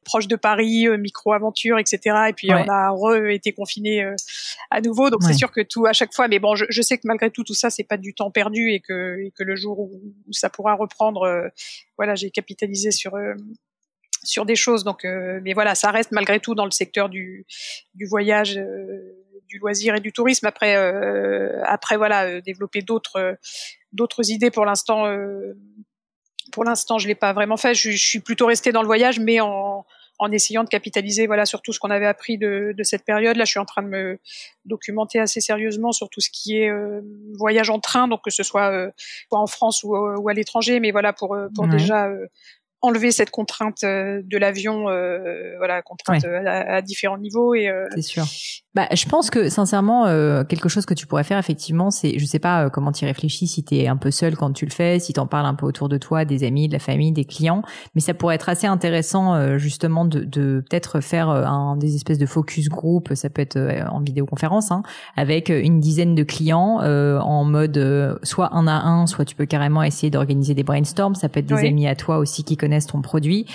proches 0.03 0.27
de 0.27 0.35
Paris, 0.35 0.87
micro-aventure, 0.97 1.79
etc. 1.79 1.99
Et 2.29 2.33
puis 2.33 2.49
on 2.51 2.67
a 2.67 2.89
re 2.89 3.27
été 3.29 3.51
confinés 3.53 4.09
à 4.71 4.81
nouveau. 4.81 5.09
Donc 5.09 5.23
c'est 5.23 5.33
sûr 5.33 5.51
que 5.51 5.61
tout 5.61 5.85
à 5.85 5.93
chaque 5.93 6.13
fois, 6.13 6.27
mais 6.27 6.39
bon, 6.39 6.55
je, 6.55 6.65
je, 6.69 6.81
sais 6.81 6.97
que 6.97 7.03
malgré 7.05 7.29
tout, 7.29 7.43
tout 7.43 7.53
ça, 7.53 7.69
c'est 7.69 7.83
pas 7.83 7.97
du 7.97 8.13
temps 8.13 8.31
perdu 8.31 8.71
et 8.71 8.79
que, 8.79 9.19
et 9.19 9.31
que 9.31 9.43
le 9.43 9.55
jour 9.55 9.79
où, 9.79 10.01
où 10.27 10.33
ça 10.33 10.49
pourra 10.49 10.75
reprendre, 10.75 11.49
voilà, 11.97 12.15
j'ai 12.15 12.31
capitalisé 12.31 12.91
sur 12.91 13.13
sur 14.27 14.45
des 14.45 14.55
choses. 14.55 14.83
Donc, 14.83 15.05
euh, 15.05 15.39
mais 15.43 15.53
voilà, 15.53 15.75
ça 15.75 15.91
reste 15.91 16.11
malgré 16.11 16.39
tout 16.39 16.55
dans 16.55 16.65
le 16.65 16.71
secteur 16.71 17.09
du, 17.09 17.45
du 17.95 18.05
voyage, 18.05 18.57
euh, 18.57 19.23
du 19.47 19.57
loisir 19.59 19.95
et 19.95 19.99
du 19.99 20.11
tourisme. 20.11 20.45
Après, 20.45 20.75
euh, 20.75 21.61
après 21.65 21.97
voilà, 21.97 22.41
développer 22.41 22.81
d'autres 22.81 23.37
d'autres 23.93 24.29
idées 24.29 24.51
pour 24.51 24.65
l'instant. 24.65 25.05
Pour 26.51 26.63
l'instant, 26.63 26.97
je 26.97 27.07
l'ai 27.07 27.15
pas 27.15 27.33
vraiment 27.33 27.57
fait. 27.57 27.73
Je, 27.73 27.91
suis 27.91 28.19
plutôt 28.19 28.47
restée 28.47 28.71
dans 28.71 28.81
le 28.81 28.87
voyage, 28.87 29.19
mais 29.19 29.39
en, 29.39 29.85
en 30.19 30.31
essayant 30.31 30.63
de 30.63 30.69
capitaliser 30.69 31.27
voilà 31.27 31.45
sur 31.45 31.61
tout 31.61 31.73
ce 31.73 31.79
qu'on 31.79 31.89
avait 31.89 32.05
appris 32.05 32.37
de, 32.37 32.73
de, 32.75 32.83
cette 32.83 33.05
période. 33.05 33.37
Là, 33.37 33.45
je 33.45 33.51
suis 33.51 33.59
en 33.59 33.65
train 33.65 33.83
de 33.83 33.87
me 33.87 34.19
documenter 34.65 35.19
assez 35.19 35.41
sérieusement 35.41 35.91
sur 35.91 36.09
tout 36.09 36.21
ce 36.21 36.29
qui 36.29 36.57
est 36.57 36.71
voyage 37.37 37.69
en 37.69 37.79
train, 37.79 38.07
donc 38.07 38.23
que 38.23 38.31
ce 38.31 38.43
soit 38.43 38.91
en 39.31 39.47
France 39.47 39.83
ou, 39.83 39.95
ou 39.95 40.29
à 40.29 40.33
l'étranger, 40.33 40.79
mais 40.79 40.91
voilà 40.91 41.13
pour 41.13 41.37
pour 41.55 41.67
déjà 41.67 42.09
enlever 42.81 43.11
cette 43.11 43.31
contrainte 43.31 43.83
euh, 43.83 44.21
de 44.23 44.37
l'avion, 44.37 44.89
euh, 44.89 45.55
voilà, 45.57 45.81
contrainte 45.81 46.23
à, 46.25 46.75
à, 46.75 46.81
différents 46.81 47.17
niveaux 47.17 47.55
et. 47.55 47.69
Euh, 47.69 47.87
c'est 47.95 48.01
sûr. 48.01 48.25
Bah, 48.77 48.87
je 48.93 49.07
pense 49.07 49.31
que 49.31 49.49
sincèrement, 49.49 50.05
euh, 50.05 50.43
quelque 50.43 50.69
chose 50.69 50.85
que 50.85 50.93
tu 50.93 51.07
pourrais 51.07 51.23
faire 51.23 51.39
effectivement, 51.39 51.89
c'est, 51.89 52.19
je 52.19 52.25
sais 52.25 52.37
pas 52.37 52.65
euh, 52.65 52.69
comment 52.69 52.91
tu 52.91 53.05
réfléchis, 53.05 53.47
si 53.47 53.63
tu 53.63 53.75
es 53.75 53.87
un 53.87 53.97
peu 53.97 54.11
seul 54.11 54.37
quand 54.37 54.53
tu 54.53 54.65
le 54.65 54.71
fais, 54.71 54.99
si 54.99 55.13
tu 55.13 55.19
en 55.19 55.25
parles 55.25 55.47
un 55.47 55.55
peu 55.55 55.65
autour 55.65 55.89
de 55.89 55.97
toi, 55.97 56.25
des 56.25 56.43
amis, 56.43 56.67
de 56.67 56.73
la 56.73 56.79
famille, 56.79 57.11
des 57.11 57.25
clients, 57.25 57.63
mais 57.95 58.01
ça 58.01 58.13
pourrait 58.13 58.35
être 58.35 58.49
assez 58.49 58.67
intéressant 58.67 59.33
euh, 59.33 59.57
justement 59.57 60.05
de, 60.05 60.19
de 60.19 60.63
peut-être 60.69 60.99
faire 60.99 61.29
un 61.29 61.75
des 61.75 61.95
espèces 61.95 62.19
de 62.19 62.27
focus 62.27 62.69
group, 62.69 63.09
ça 63.15 63.31
peut 63.31 63.41
être 63.41 63.57
en 63.89 63.99
vidéoconférence, 63.99 64.69
hein, 64.69 64.83
avec 65.15 65.49
une 65.49 65.79
dizaine 65.79 66.13
de 66.13 66.21
clients 66.21 66.77
en 66.77 67.45
mode 67.45 68.19
soit 68.21 68.53
un 68.53 68.67
à 68.67 68.85
un, 68.85 69.07
soit 69.07 69.25
tu 69.25 69.35
peux 69.35 69.47
carrément 69.47 69.81
essayer 69.81 70.11
d'organiser 70.11 70.53
des 70.53 70.63
brainstorms, 70.63 71.15
ça 71.15 71.29
peut 71.29 71.39
être 71.39 71.47
des 71.47 71.67
amis 71.67 71.87
à 71.87 71.95
toi 71.95 72.19
aussi 72.19 72.43
qui 72.43 72.57
connaissent 72.57 72.66
ton 72.87 73.01
produit, 73.01 73.45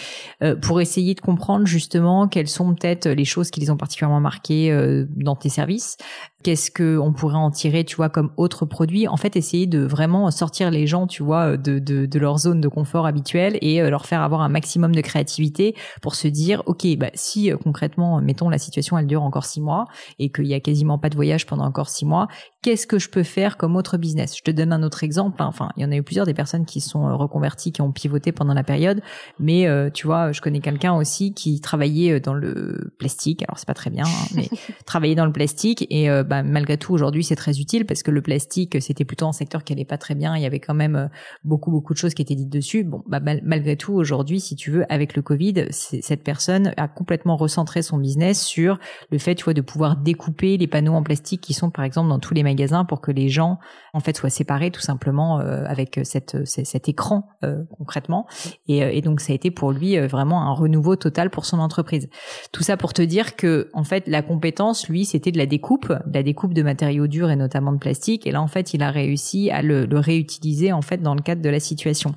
pour 0.60 0.80
essayer 0.80 1.14
de 1.14 1.20
comprendre 1.20 1.66
justement 1.66 2.28
quelles 2.28 2.48
sont 2.48 2.74
peut-être 2.74 3.08
les 3.08 3.24
choses 3.24 3.50
qui 3.50 3.60
les 3.60 3.70
ont 3.70 3.76
particulièrement 3.76 4.20
marquées 4.20 5.06
dans 5.16 5.36
tes 5.36 5.48
services 5.48 5.96
qu'est-ce 6.42 6.70
que 6.70 6.98
on 6.98 7.12
pourrait 7.12 7.36
en 7.36 7.50
tirer, 7.50 7.84
tu 7.84 7.96
vois, 7.96 8.08
comme 8.08 8.32
autre 8.36 8.66
produit? 8.66 9.08
En 9.08 9.16
fait, 9.16 9.36
essayer 9.36 9.66
de 9.66 9.80
vraiment 9.80 10.30
sortir 10.30 10.70
les 10.70 10.86
gens, 10.86 11.06
tu 11.06 11.22
vois, 11.22 11.56
de, 11.56 11.78
de, 11.78 12.06
de 12.06 12.18
leur 12.18 12.38
zone 12.38 12.60
de 12.60 12.68
confort 12.68 13.06
habituelle 13.06 13.58
et 13.60 13.80
euh, 13.80 13.90
leur 13.90 14.06
faire 14.06 14.22
avoir 14.22 14.42
un 14.42 14.48
maximum 14.48 14.94
de 14.94 15.00
créativité 15.00 15.74
pour 16.00 16.14
se 16.14 16.28
dire, 16.28 16.62
ok, 16.66 16.86
bah 16.98 17.10
si 17.14 17.50
euh, 17.50 17.56
concrètement, 17.56 18.20
mettons 18.20 18.48
la 18.48 18.58
situation 18.58 18.98
elle 18.98 19.06
dure 19.06 19.22
encore 19.22 19.44
six 19.44 19.60
mois 19.60 19.84
et 20.18 20.30
qu'il 20.30 20.46
y 20.46 20.54
a 20.54 20.60
quasiment 20.60 20.98
pas 20.98 21.08
de 21.08 21.14
voyage 21.14 21.46
pendant 21.46 21.64
encore 21.64 21.88
six 21.88 22.04
mois, 22.04 22.28
qu'est-ce 22.62 22.86
que 22.86 22.98
je 22.98 23.08
peux 23.08 23.22
faire 23.22 23.56
comme 23.56 23.76
autre 23.76 23.96
business? 23.96 24.36
Je 24.36 24.42
te 24.42 24.50
donne 24.50 24.72
un 24.72 24.82
autre 24.82 25.04
exemple. 25.04 25.42
Hein. 25.42 25.46
Enfin, 25.46 25.70
il 25.76 25.82
y 25.82 25.86
en 25.86 25.92
a 25.92 25.96
eu 25.96 26.02
plusieurs 26.02 26.26
des 26.26 26.34
personnes 26.34 26.64
qui 26.64 26.80
sont 26.80 27.08
euh, 27.08 27.14
reconverties, 27.14 27.72
qui 27.72 27.82
ont 27.82 27.92
pivoté 27.92 28.32
pendant 28.32 28.54
la 28.54 28.64
période, 28.64 29.01
mais 29.38 29.66
tu 29.92 30.06
vois, 30.06 30.32
je 30.32 30.40
connais 30.40 30.60
quelqu'un 30.60 30.94
aussi 30.94 31.32
qui 31.34 31.60
travaillait 31.60 32.20
dans 32.20 32.34
le 32.34 32.92
plastique. 32.98 33.42
Alors 33.42 33.58
c'est 33.58 33.66
pas 33.66 33.74
très 33.74 33.90
bien, 33.90 34.04
hein, 34.04 34.26
mais 34.34 34.48
travaillait 34.86 35.14
dans 35.14 35.26
le 35.26 35.32
plastique 35.32 35.86
et 35.90 36.08
bah, 36.24 36.42
malgré 36.42 36.76
tout 36.76 36.92
aujourd'hui 36.92 37.24
c'est 37.24 37.36
très 37.36 37.58
utile 37.58 37.86
parce 37.86 38.02
que 38.02 38.10
le 38.10 38.22
plastique 38.22 38.80
c'était 38.80 39.04
plutôt 39.04 39.26
un 39.26 39.32
secteur 39.32 39.64
qui 39.64 39.72
allait 39.72 39.84
pas 39.84 39.98
très 39.98 40.14
bien. 40.14 40.36
Il 40.36 40.42
y 40.42 40.46
avait 40.46 40.60
quand 40.60 40.74
même 40.74 40.96
euh, 40.96 41.06
beaucoup 41.44 41.70
beaucoup 41.70 41.92
de 41.92 41.98
choses 41.98 42.14
qui 42.14 42.22
étaient 42.22 42.34
dites 42.34 42.50
dessus. 42.50 42.84
Bon, 42.84 43.02
bah, 43.06 43.20
malgré 43.20 43.76
tout 43.76 43.94
aujourd'hui, 43.94 44.40
si 44.40 44.56
tu 44.56 44.70
veux, 44.70 44.84
avec 44.92 45.16
le 45.16 45.22
Covid, 45.22 45.66
cette 45.70 46.22
personne 46.22 46.72
a 46.76 46.88
complètement 46.88 47.36
recentré 47.36 47.82
son 47.82 47.98
business 47.98 48.42
sur 48.42 48.78
le 49.10 49.18
fait, 49.18 49.34
tu 49.34 49.44
vois, 49.44 49.54
de 49.54 49.60
pouvoir 49.60 49.96
découper 49.96 50.56
les 50.56 50.66
panneaux 50.66 50.94
en 50.94 51.02
plastique 51.02 51.40
qui 51.40 51.54
sont 51.54 51.70
par 51.70 51.84
exemple 51.84 52.08
dans 52.08 52.18
tous 52.18 52.34
les 52.34 52.42
magasins 52.42 52.84
pour 52.84 53.00
que 53.00 53.10
les 53.10 53.28
gens 53.28 53.58
en 53.92 54.00
fait 54.00 54.16
soient 54.16 54.30
séparés 54.30 54.70
tout 54.70 54.80
simplement 54.80 55.40
euh, 55.40 55.64
avec 55.66 56.00
cette, 56.04 56.44
cet 56.46 56.88
écran 56.88 57.28
euh, 57.44 57.62
concrètement. 57.76 58.26
Et, 58.68 58.91
et, 58.92 59.00
donc 59.00 59.20
ça 59.20 59.32
a 59.32 59.36
été 59.36 59.50
pour 59.50 59.72
lui 59.72 59.98
vraiment 60.06 60.42
un 60.42 60.52
renouveau 60.52 60.96
total 60.96 61.30
pour 61.30 61.44
son 61.44 61.58
entreprise. 61.58 62.08
Tout 62.52 62.62
ça 62.62 62.76
pour 62.76 62.92
te 62.92 63.02
dire 63.02 63.36
que 63.36 63.70
en 63.72 63.84
fait 63.84 64.06
la 64.06 64.22
compétence, 64.22 64.88
lui, 64.88 65.04
c'était 65.04 65.32
de 65.32 65.38
la 65.38 65.46
découpe, 65.46 65.88
de 65.88 66.14
la 66.14 66.22
découpe 66.22 66.54
de 66.54 66.62
matériaux 66.62 67.06
durs 67.06 67.30
et 67.30 67.36
notamment 67.36 67.72
de 67.72 67.78
plastique. 67.78 68.26
Et 68.26 68.30
là, 68.30 68.42
en 68.42 68.46
fait, 68.46 68.74
il 68.74 68.82
a 68.82 68.90
réussi 68.90 69.50
à 69.50 69.62
le, 69.62 69.86
réutiliser 69.92 70.72
en 70.72 70.82
fait 70.82 71.02
dans 71.02 71.14
le 71.14 71.22
cadre 71.22 71.42
de 71.42 71.48
la 71.48 71.60
situation. 71.60 72.14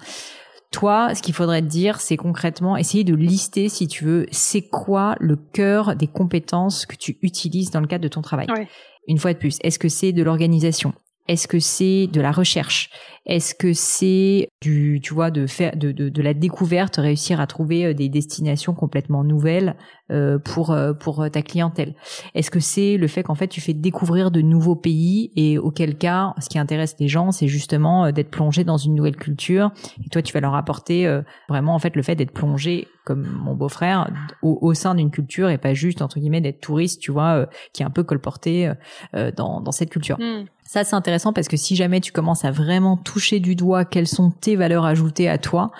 Toi, 0.71 1.15
ce 1.15 1.21
qu'il 1.21 1.33
faudrait 1.33 1.61
te 1.61 1.67
dire, 1.67 2.01
c'est 2.01 2.17
concrètement 2.17 2.75
essayer 2.75 3.03
de 3.03 3.15
lister, 3.15 3.69
si 3.69 3.87
tu 3.87 4.03
veux, 4.03 4.25
c'est 4.31 4.63
quoi 4.63 5.15
le 5.19 5.37
cœur 5.37 5.95
des 5.95 6.07
compétences 6.07 6.85
que 6.85 6.95
tu 6.95 7.17
utilises 7.21 7.71
dans 7.71 7.79
le 7.79 7.87
cadre 7.87 8.03
de 8.03 8.09
ton 8.09 8.21
travail. 8.21 8.47
Une 9.07 9.17
fois 9.17 9.33
de 9.33 9.37
plus, 9.37 9.57
est-ce 9.61 9.79
que 9.79 9.87
c'est 9.87 10.11
de 10.11 10.23
l'organisation? 10.23 10.93
Est-ce 11.27 11.47
que 11.47 11.59
c'est 11.59 12.07
de 12.07 12.19
la 12.19 12.31
recherche? 12.31 12.89
Est-ce 13.25 13.55
que 13.55 13.73
c'est 13.73 14.49
du, 14.61 14.99
tu 15.01 15.13
vois, 15.13 15.31
de 15.31 15.47
faire 15.47 15.75
de, 15.75 15.91
de, 15.91 16.09
de, 16.09 16.21
la 16.21 16.33
découverte, 16.35 16.97
réussir 16.97 17.39
à 17.39 17.47
trouver 17.47 17.85
euh, 17.85 17.93
des 17.93 18.07
destinations 18.07 18.73
complètement 18.73 19.23
nouvelles 19.23 19.75
euh, 20.11 20.37
pour 20.37 20.71
euh, 20.71 20.93
pour 20.93 21.25
ta 21.31 21.41
clientèle? 21.41 21.95
Est-ce 22.35 22.51
que 22.51 22.59
c'est 22.59 22.97
le 22.97 23.07
fait 23.07 23.23
qu'en 23.23 23.33
fait 23.33 23.47
tu 23.47 23.61
fais 23.61 23.73
découvrir 23.73 24.29
de 24.29 24.41
nouveaux 24.41 24.75
pays 24.75 25.31
et 25.35 25.57
auquel 25.57 25.97
cas, 25.97 26.33
ce 26.39 26.49
qui 26.49 26.59
intéresse 26.59 26.95
les 26.99 27.07
gens, 27.07 27.31
c'est 27.31 27.47
justement 27.47 28.11
d'être 28.11 28.29
plongé 28.29 28.63
dans 28.63 28.77
une 28.77 28.93
nouvelle 28.93 29.15
culture? 29.15 29.71
Et 30.05 30.09
toi 30.09 30.21
tu 30.21 30.31
vas 30.31 30.39
leur 30.39 30.53
apporter 30.53 31.21
vraiment 31.49 31.73
en 31.73 31.79
fait 31.79 31.95
le 31.95 32.03
fait 32.03 32.15
d'être 32.15 32.31
plongé 32.33 32.87
comme 33.05 33.27
mon 33.27 33.53
beau-frère 33.53 34.11
au, 34.41 34.57
au, 34.61 34.73
sein 34.73 34.95
d'une 34.95 35.11
culture 35.11 35.49
et 35.49 35.59
pas 35.59 35.75
juste 35.75 36.01
entre 36.01 36.19
guillemets 36.19 36.41
d'être 36.41 36.59
touriste, 36.59 36.99
tu 37.01 37.11
vois, 37.11 37.47
qui 37.71 37.83
est 37.83 37.85
un 37.85 37.91
peu 37.91 38.03
colporté 38.03 38.71
dans 39.13 39.61
dans 39.61 39.71
cette 39.71 39.89
culture. 39.89 40.17
Hmm. 40.19 40.45
Ça 40.63 40.83
c'est 40.83 40.95
intéressant 40.95 41.31
parce 41.31 41.47
que 41.47 41.57
si 41.57 41.75
jamais 41.75 42.01
tu 42.01 42.11
commences 42.11 42.45
à 42.45 42.51
vraiment 42.51 42.97
tout 42.97 43.14
toucher 43.15 43.39
du 43.39 43.55
doigt 43.55 43.85
quelles 43.85 44.09
sont 44.09 44.29
tes 44.29 44.57
valeurs 44.57 44.83
ajoutées 44.83 45.29
à 45.29 45.37
toi, 45.37 45.71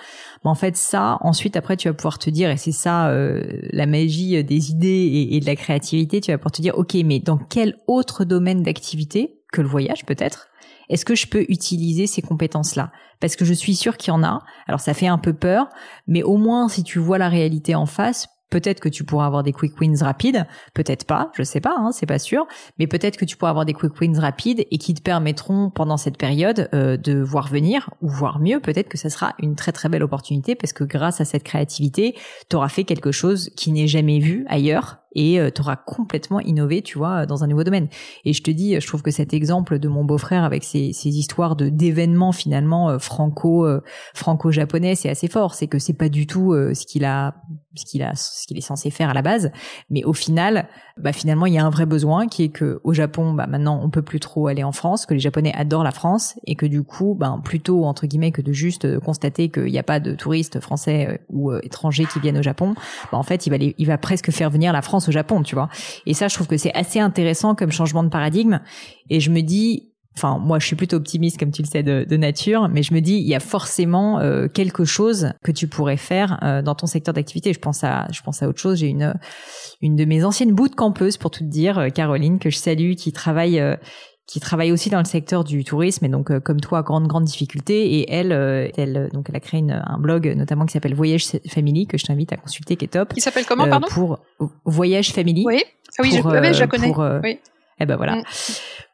ben 0.42 0.50
en 0.50 0.54
fait 0.54 0.74
ça, 0.74 1.18
ensuite 1.20 1.54
après 1.54 1.76
tu 1.76 1.86
vas 1.86 1.92
pouvoir 1.92 2.18
te 2.18 2.30
dire, 2.30 2.48
et 2.48 2.56
c'est 2.56 2.72
ça 2.72 3.08
euh, 3.08 3.42
la 3.72 3.84
magie 3.84 4.42
des 4.42 4.70
idées 4.70 5.28
et, 5.30 5.38
de 5.38 5.44
la 5.44 5.54
créativité, 5.54 6.22
tu 6.22 6.30
vas 6.30 6.38
pouvoir 6.38 6.52
te 6.52 6.62
dire, 6.62 6.78
ok, 6.78 6.94
mais 7.04 7.20
dans 7.20 7.36
quel 7.36 7.76
autre 7.86 8.24
domaine 8.24 8.62
d'activité 8.62 9.42
que 9.52 9.60
le 9.60 9.68
voyage 9.68 10.06
peut-être 10.06 10.48
est-ce 10.88 11.04
que 11.04 11.16
je 11.16 11.26
peux 11.26 11.44
utiliser 11.48 12.06
ces 12.06 12.22
compétences-là? 12.22 12.92
Parce 13.20 13.34
que 13.34 13.44
je 13.44 13.52
suis 13.52 13.74
sûre 13.74 13.96
qu'il 13.96 14.12
y 14.12 14.14
en 14.14 14.22
a. 14.22 14.44
Alors 14.68 14.78
ça 14.78 14.94
fait 14.94 15.08
un 15.08 15.18
peu 15.18 15.32
peur, 15.32 15.68
mais 16.06 16.22
au 16.22 16.36
moins 16.36 16.68
si 16.68 16.84
tu 16.84 17.00
vois 17.00 17.18
la 17.18 17.28
réalité 17.28 17.74
en 17.74 17.86
face, 17.86 18.28
Peut-être 18.50 18.80
que 18.80 18.88
tu 18.88 19.04
pourras 19.04 19.26
avoir 19.26 19.42
des 19.42 19.52
quick 19.52 19.80
wins 19.80 20.02
rapides, 20.02 20.46
peut-être 20.74 21.04
pas, 21.04 21.30
je 21.34 21.42
sais 21.42 21.60
pas, 21.60 21.74
hein, 21.78 21.90
c'est 21.92 22.06
pas 22.06 22.18
sûr, 22.18 22.46
mais 22.78 22.86
peut-être 22.86 23.16
que 23.16 23.24
tu 23.24 23.36
pourras 23.36 23.50
avoir 23.50 23.64
des 23.64 23.72
quick 23.72 24.00
wins 24.00 24.18
rapides 24.18 24.66
et 24.70 24.78
qui 24.78 24.94
te 24.94 25.02
permettront 25.02 25.70
pendant 25.70 25.96
cette 25.96 26.16
période 26.16 26.68
euh, 26.72 26.96
de 26.96 27.20
voir 27.20 27.48
venir 27.48 27.90
ou 28.02 28.08
voir 28.08 28.38
mieux, 28.38 28.60
peut-être 28.60 28.88
que 28.88 28.98
ça 28.98 29.10
sera 29.10 29.34
une 29.40 29.56
très 29.56 29.72
très 29.72 29.88
belle 29.88 30.02
opportunité 30.02 30.54
parce 30.54 30.72
que 30.72 30.84
grâce 30.84 31.20
à 31.20 31.24
cette 31.24 31.42
créativité, 31.42 32.14
tu 32.48 32.56
auras 32.56 32.68
fait 32.68 32.84
quelque 32.84 33.12
chose 33.12 33.50
qui 33.56 33.72
n'est 33.72 33.88
jamais 33.88 34.20
vu 34.20 34.44
ailleurs 34.48 34.98
et 35.16 35.40
euh, 35.40 35.50
tu 35.50 35.62
auras 35.62 35.76
complètement 35.76 36.40
innové, 36.40 36.82
tu 36.82 36.98
vois, 36.98 37.26
dans 37.26 37.42
un 37.42 37.46
nouveau 37.48 37.64
domaine. 37.64 37.88
Et 38.24 38.32
je 38.32 38.42
te 38.42 38.50
dis, 38.50 38.78
je 38.78 38.86
trouve 38.86 39.02
que 39.02 39.10
cet 39.10 39.32
exemple 39.32 39.78
de 39.78 39.88
mon 39.88 40.04
beau-frère 40.04 40.44
avec 40.44 40.62
ses, 40.62 40.92
ses 40.92 41.08
histoires 41.08 41.56
de 41.56 41.70
d'événements 41.70 42.32
finalement 42.32 42.90
euh, 42.90 42.98
franco 42.98 43.66
euh, 43.66 43.82
franco-japonais, 44.14 44.94
c'est 44.94 45.08
assez 45.08 45.28
fort. 45.28 45.54
C'est 45.54 45.66
que 45.66 45.78
c'est 45.78 45.94
pas 45.94 46.10
du 46.10 46.26
tout 46.26 46.52
ce 46.52 46.86
qu'il 46.86 47.04
a 47.04 47.34
ce 47.74 47.84
qu'il 47.84 48.02
a 48.02 48.14
ce 48.14 48.46
qu'il 48.46 48.58
est 48.58 48.62
censé 48.62 48.90
faire 48.90 49.10
à 49.10 49.14
la 49.14 49.22
base, 49.22 49.50
mais 49.90 50.04
au 50.04 50.12
final, 50.12 50.68
bah 50.98 51.12
finalement 51.12 51.46
il 51.46 51.54
y 51.54 51.58
a 51.58 51.64
un 51.64 51.70
vrai 51.70 51.86
besoin 51.86 52.26
qui 52.26 52.44
est 52.44 52.48
que 52.50 52.80
au 52.84 52.92
Japon, 52.92 53.32
bah 53.32 53.46
maintenant 53.46 53.80
on 53.82 53.90
peut 53.90 54.02
plus 54.02 54.20
trop 54.20 54.48
aller 54.48 54.64
en 54.64 54.72
France, 54.72 55.06
que 55.06 55.14
les 55.14 55.20
Japonais 55.20 55.52
adorent 55.54 55.84
la 55.84 55.90
France 55.92 56.38
et 56.46 56.56
que 56.56 56.66
du 56.66 56.82
coup, 56.82 57.14
ben 57.18 57.40
plutôt 57.42 57.84
entre 57.84 58.06
guillemets 58.06 58.32
que 58.32 58.42
de 58.42 58.52
juste 58.52 58.98
constater 59.00 59.48
qu'il 59.48 59.64
n'y 59.64 59.78
a 59.78 59.82
pas 59.82 60.00
de 60.00 60.14
touristes 60.14 60.60
français 60.60 61.22
ou 61.30 61.52
étrangers 61.54 62.06
qui 62.06 62.20
viennent 62.20 62.38
au 62.38 62.42
Japon, 62.42 62.74
bah 63.10 63.18
en 63.18 63.22
fait 63.22 63.46
il 63.46 63.50
va 63.50 63.56
il 63.58 63.86
va 63.86 63.98
presque 63.98 64.30
faire 64.30 64.50
venir 64.50 64.72
la 64.72 64.82
France 64.82 65.05
au 65.08 65.12
Japon, 65.12 65.42
tu 65.42 65.54
vois. 65.54 65.68
Et 66.06 66.14
ça, 66.14 66.28
je 66.28 66.34
trouve 66.34 66.46
que 66.46 66.56
c'est 66.56 66.74
assez 66.74 67.00
intéressant 67.00 67.54
comme 67.54 67.72
changement 67.72 68.02
de 68.02 68.08
paradigme. 68.08 68.60
Et 69.10 69.20
je 69.20 69.30
me 69.30 69.40
dis, 69.40 69.92
enfin 70.16 70.38
moi 70.38 70.58
je 70.58 70.66
suis 70.66 70.76
plutôt 70.76 70.96
optimiste 70.96 71.38
comme 71.38 71.50
tu 71.50 71.62
le 71.62 71.68
sais 71.68 71.82
de, 71.82 72.16
nature, 72.16 72.68
mais 72.68 72.82
je 72.82 72.94
me 72.94 73.00
dis 73.00 73.14
il 73.14 73.26
y 73.26 73.34
a 73.34 73.40
forcément 73.40 74.18
euh, 74.20 74.48
quelque 74.48 74.84
chose 74.84 75.32
que 75.44 75.52
tu 75.52 75.68
pourrais 75.68 75.98
faire 75.98 76.38
euh, 76.42 76.62
dans 76.62 76.74
ton 76.74 76.86
secteur 76.86 77.12
d'activité. 77.12 77.52
Je 77.52 77.58
pense 77.58 77.84
à 77.84 78.06
je 78.10 78.22
pense 78.22 78.42
à 78.42 78.48
autre 78.48 78.60
chose. 78.60 78.78
J'ai 78.78 78.88
une 78.88 79.14
une 79.82 79.96
de 79.96 80.04
mes 80.04 80.24
anciennes 80.24 80.52
bootcampeuses 80.52 81.18
pour 81.18 81.30
tout 81.30 81.44
te 81.44 81.50
dire, 81.50 81.78
euh, 81.78 81.88
Caroline 81.90 82.38
que 82.38 82.50
je 82.50 82.56
salue, 82.56 82.94
qui 82.94 83.12
travaille 83.12 83.62
qui 84.26 84.40
travaille 84.40 84.72
aussi 84.72 84.90
dans 84.90 84.98
le 84.98 85.04
secteur 85.04 85.44
du 85.44 85.62
tourisme 85.62 86.04
et 86.04 86.08
donc 86.08 86.36
comme 86.40 86.60
toi 86.60 86.82
grande 86.82 87.06
grande 87.06 87.24
difficulté 87.24 87.98
et 87.98 88.12
elle 88.12 88.32
elle 88.76 89.08
donc 89.12 89.26
elle 89.28 89.36
a 89.36 89.40
créé 89.40 89.64
un 89.70 89.98
blog 89.98 90.26
notamment 90.36 90.66
qui 90.66 90.72
s'appelle 90.72 90.94
Voyage 90.94 91.26
Family 91.48 91.86
que 91.86 91.96
je 91.96 92.04
t'invite 92.06 92.32
à 92.32 92.36
consulter 92.36 92.76
qui 92.76 92.86
est 92.86 92.88
top. 92.88 93.14
Qui 93.14 93.20
s'appelle 93.20 93.46
comment 93.46 93.68
pardon? 93.68 93.86
Pour 93.88 94.18
Voyage 94.64 95.12
Family. 95.12 95.44
Oui. 95.46 95.62
Ah 95.98 96.02
oui, 96.02 96.10
je, 96.10 96.16
je 96.16 96.60
la 96.60 96.66
connais. 96.66 96.92
oui. 97.22 97.38
Eh 97.78 97.86
ben 97.86 97.96
voilà. 97.96 98.16
Mm 98.16 98.22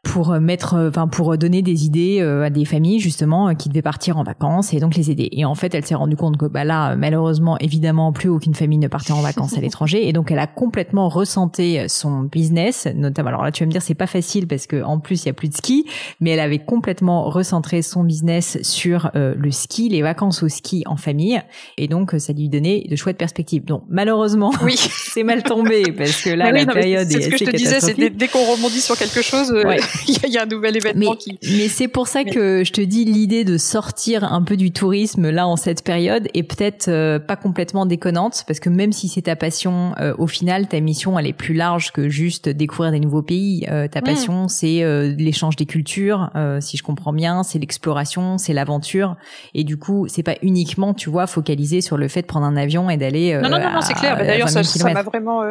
pour 0.02 0.32
mettre, 0.40 0.88
enfin 0.88 1.06
pour 1.06 1.38
donner 1.38 1.62
des 1.62 1.87
idées 1.87 2.21
à 2.21 2.50
des 2.50 2.64
familles 2.64 2.99
justement 2.99 3.54
qui 3.54 3.68
devaient 3.68 3.82
partir 3.82 4.18
en 4.18 4.25
vacances 4.25 4.75
et 4.75 4.80
donc 4.80 4.97
les 4.97 5.11
aider. 5.11 5.28
Et 5.32 5.44
en 5.44 5.54
fait, 5.54 5.75
elle 5.75 5.87
s'est 5.87 5.94
rendue 5.94 6.16
compte 6.16 6.37
que 6.37 6.47
bah 6.47 6.64
là, 6.64 6.97
malheureusement, 6.97 7.56
évidemment, 7.59 8.12
plus 8.12 8.28
aucune 8.28 8.54
famille 8.54 8.78
ne 8.78 8.88
partait 8.88 9.12
en 9.12 9.21
vacances 9.21 9.56
à 9.56 9.61
l'étranger, 9.62 10.09
et 10.09 10.12
donc 10.12 10.30
elle 10.30 10.38
a 10.38 10.47
complètement 10.47 11.09
recenté 11.09 11.88
son 11.88 12.23
business, 12.23 12.88
notamment. 12.94 13.28
Alors 13.28 13.44
là, 13.44 13.52
tu 13.52 13.62
vas 13.62 13.66
me 13.66 13.73
dire, 13.73 13.82
c'est 13.82 13.94
pas 13.94 14.06
facile 14.06 14.47
parce 14.47 14.66
que 14.66 14.82
en 14.82 14.99
plus 14.99 15.23
il 15.23 15.26
y 15.26 15.30
a 15.30 15.35
plus 15.35 15.49
de 15.49 15.54
ski, 15.54 15.87
mais 16.21 16.30
elle 16.30 16.40
avait 16.40 16.59
complètement 16.59 17.30
recentré 17.30 17.82
son 17.82 18.02
business 18.04 18.59
sur 18.62 19.11
le 19.14 19.50
ski, 19.50 19.88
les 19.88 20.02
vacances 20.02 20.42
au 20.42 20.49
ski 20.49 20.82
en 20.87 20.97
famille, 20.97 21.40
et 21.78 21.88
donc 21.88 22.14
ça 22.18 22.32
lui 22.32 22.49
donnait 22.49 22.87
de 22.88 22.97
chouettes 22.97 23.18
perspectives. 23.18 23.64
Donc 23.64 23.85
malheureusement, 23.88 24.52
oui, 24.62 24.75
c'est 25.12 25.23
mal 25.23 25.42
tombé 25.42 25.85
parce 25.97 26.23
que 26.23 26.30
là, 26.30 26.50
la 26.50 26.66
période 26.66 27.11
est, 27.11 27.23
ce 27.23 27.28
que 27.28 27.37
je 27.37 27.44
te 27.44 27.56
disais, 27.56 27.80
c'est 27.80 27.94
dès, 27.94 28.28
qu'on 28.28 28.44
rebondit 28.44 28.80
sur 28.80 28.97
quelque 28.97 29.23
chose, 29.23 29.52
euh, 29.52 29.76
il 30.09 30.31
y, 30.31 30.39
a 30.39 30.43
un 30.43 30.47
nouvel 30.47 30.77
événement 30.77 31.13
mais, 31.13 31.17
qui. 31.17 31.39
Mais 31.43 31.69
c'est 31.69 31.89
pour 31.89 32.09
ça 32.09 32.25
que 32.25 32.65
je 32.65 32.73
te 32.73 32.81
dis 32.81 33.05
l'idée 33.05 33.45
de 33.45 33.59
sortir 33.59 34.25
un 34.25 34.43
peu 34.43 34.57
du 34.57 34.73
tourisme 34.73 35.31
là 35.31 35.47
en 35.47 35.57
cette 35.57 35.85
période 35.85 36.29
est 36.35 36.43
peut-être 36.43 36.89
euh, 36.89 37.19
pas 37.19 37.37
complètement 37.37 37.87
déconnante 37.87 38.45
parce 38.47 38.61
que 38.61 38.69
même 38.69 38.93
si 38.93 39.09
c'est 39.09 39.23
ta 39.23 39.37
passion, 39.37 39.95
euh, 40.01 40.15
au 40.19 40.27
final, 40.27 40.69
ta 40.69 40.81
mission 40.81 41.19
elle 41.19 41.27
est 41.27 41.33
plus 41.33 41.55
large 41.55 41.93
que 41.93 42.09
juste 42.09 42.49
découvrir 42.49 42.93
des 42.93 43.01
nouveaux 43.01 43.23
pays. 43.23 43.67
ta 43.67 44.01
mm. 44.01 44.05
passion, 44.05 44.49
c'est 44.49 44.83
l'échange 45.17 45.57
des 45.57 45.67
cultures, 45.67 46.31
si 46.61 46.77
je 46.77 46.83
comprends 46.83 47.13
bien, 47.13 47.43
c'est 47.43 47.59
l'exploration, 47.59 48.39
c'est 48.39 48.53
l'aventure, 48.53 49.17
et 49.55 49.65
du 49.65 49.77
coup, 49.77 50.07
c'est 50.09 50.23
pas 50.23 50.37
uniquement, 50.43 50.95
tu 50.95 51.11
vois, 51.11 51.27
focalisé 51.27 51.81
sur 51.81 51.97
le 51.97 52.09
fait 52.09 52.23
de 52.23 52.27
prendre 52.27 52.47
un 52.47 52.57
avion 52.57 52.91
et 52.91 52.97
d'aller. 52.97 53.39
non, 53.43 53.49
non, 53.49 53.59
non, 53.59 53.81
c'est 53.81 53.95
clair. 53.95 54.17
Bah, 54.17 54.25
d'ailleurs, 54.25 54.49
ça 54.49 54.63
m'a 54.93 55.03
vraiment. 55.03 55.43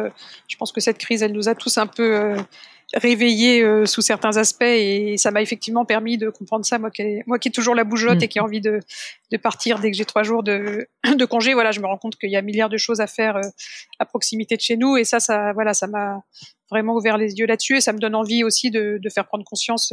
je 0.48 0.56
pense 0.56 0.72
que 0.72 0.80
cette 0.80 0.98
crise, 0.98 1.22
elle 1.22 1.32
nous 1.32 1.48
a 1.48 1.54
tous 1.54 1.78
un 1.78 1.86
peu 1.86 2.34
euh, 2.94 2.98
réveillés 2.98 3.62
euh, 3.62 3.86
sous 3.86 4.02
certains 4.02 4.36
aspects 4.36 4.62
et 4.62 5.16
ça 5.16 5.30
m'a 5.30 5.42
effectivement 5.42 5.84
permis 5.84 6.18
de 6.18 6.28
comprendre 6.30 6.64
ça. 6.64 6.78
Moi 6.78 6.90
qui, 6.90 7.02
moi 7.26 7.38
qui 7.38 7.48
ai 7.48 7.50
toujours 7.50 7.74
la 7.74 7.84
bougeotte 7.84 8.20
mm. 8.20 8.22
et 8.22 8.28
qui 8.28 8.38
ai 8.38 8.40
envie 8.40 8.60
de, 8.60 8.80
de 9.30 9.36
partir 9.36 9.78
dès 9.78 9.90
que 9.90 9.96
j'ai 9.96 10.04
trois 10.04 10.22
jours 10.22 10.42
de, 10.42 10.86
de 11.16 11.24
congé, 11.24 11.54
voilà, 11.54 11.72
je 11.72 11.80
me 11.80 11.86
rends 11.86 11.98
compte 11.98 12.16
qu'il 12.16 12.30
y 12.30 12.36
a 12.36 12.40
un 12.40 12.42
milliard 12.42 12.68
de 12.68 12.76
choses 12.76 13.00
à 13.00 13.06
faire 13.06 13.36
euh, 13.36 13.48
à 13.98 14.04
proximité 14.04 14.56
de 14.56 14.62
chez 14.62 14.76
nous 14.76 14.96
et 14.96 15.04
ça, 15.04 15.20
ça, 15.20 15.52
voilà, 15.52 15.74
ça 15.74 15.86
m'a 15.86 16.22
vraiment 16.70 16.94
ouvert 16.94 17.18
les 17.18 17.34
yeux 17.34 17.46
là-dessus 17.46 17.76
et 17.76 17.80
ça 17.80 17.92
me 17.92 17.98
donne 17.98 18.14
envie 18.14 18.44
aussi 18.44 18.70
de, 18.70 18.98
de 19.02 19.08
faire 19.10 19.26
prendre 19.26 19.44
conscience 19.44 19.92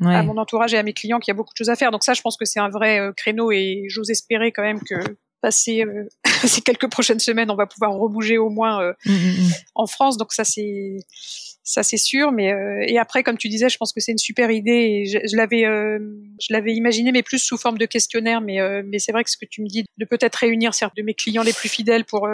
à 0.00 0.22
mon 0.22 0.38
entourage 0.38 0.72
et 0.72 0.78
à 0.78 0.82
mes 0.82 0.94
clients 0.94 1.18
qu'il 1.18 1.30
y 1.30 1.34
a 1.34 1.36
beaucoup 1.36 1.52
de 1.52 1.58
choses 1.58 1.68
à 1.68 1.76
faire. 1.76 1.90
Donc 1.90 2.02
ça, 2.02 2.14
je 2.14 2.22
pense 2.22 2.38
que 2.38 2.46
c'est 2.46 2.60
un 2.60 2.70
vrai 2.70 3.10
créneau 3.14 3.52
et 3.52 3.84
j'ose 3.88 4.08
espérer 4.08 4.50
quand 4.50 4.62
même 4.62 4.80
que 4.80 4.94
passer 5.42 5.84
ces 6.46 6.60
quelques 6.62 6.90
prochaines 6.90 7.20
semaines, 7.20 7.50
on 7.50 7.56
va 7.56 7.66
pouvoir 7.66 7.92
rebouger 7.92 8.38
au 8.38 8.50
moins 8.50 8.82
euh, 8.82 8.92
mm, 9.06 9.12
mm. 9.12 9.52
en 9.74 9.86
France. 9.86 10.16
Donc 10.16 10.32
ça 10.32 10.44
c'est 10.44 10.96
ça 11.68 11.82
c'est 11.82 11.98
sûr. 11.98 12.32
Mais 12.32 12.50
euh, 12.52 12.82
et 12.86 12.98
après, 12.98 13.22
comme 13.22 13.36
tu 13.36 13.48
disais, 13.48 13.68
je 13.68 13.76
pense 13.76 13.92
que 13.92 14.00
c'est 14.00 14.12
une 14.12 14.18
super 14.18 14.50
idée. 14.50 15.04
je, 15.04 15.36
l'avais 15.36 15.66
euh, 15.66 15.98
je 16.40 16.50
l'avais 16.50 16.72
imaginé, 16.72 17.12
mais 17.12 17.22
plus 17.22 17.38
sous 17.38 17.58
forme 17.58 17.76
de 17.76 17.84
questionnaire. 17.84 18.40
Mais 18.40 18.58
mais 18.84 18.98
c'est 18.98 19.12
vrai 19.12 19.22
que 19.22 19.30
ce 19.30 19.36
que 19.36 19.44
tu 19.44 19.60
me 19.60 19.68
dis 19.68 19.84
de 19.98 20.04
peut-être 20.06 20.36
réunir 20.36 20.72
certains 20.72 21.02
de 21.02 21.04
mes 21.04 21.12
clients 21.12 21.42
les 21.42 21.52
plus 21.52 21.68
fidèles 21.68 22.06
pour 22.06 22.26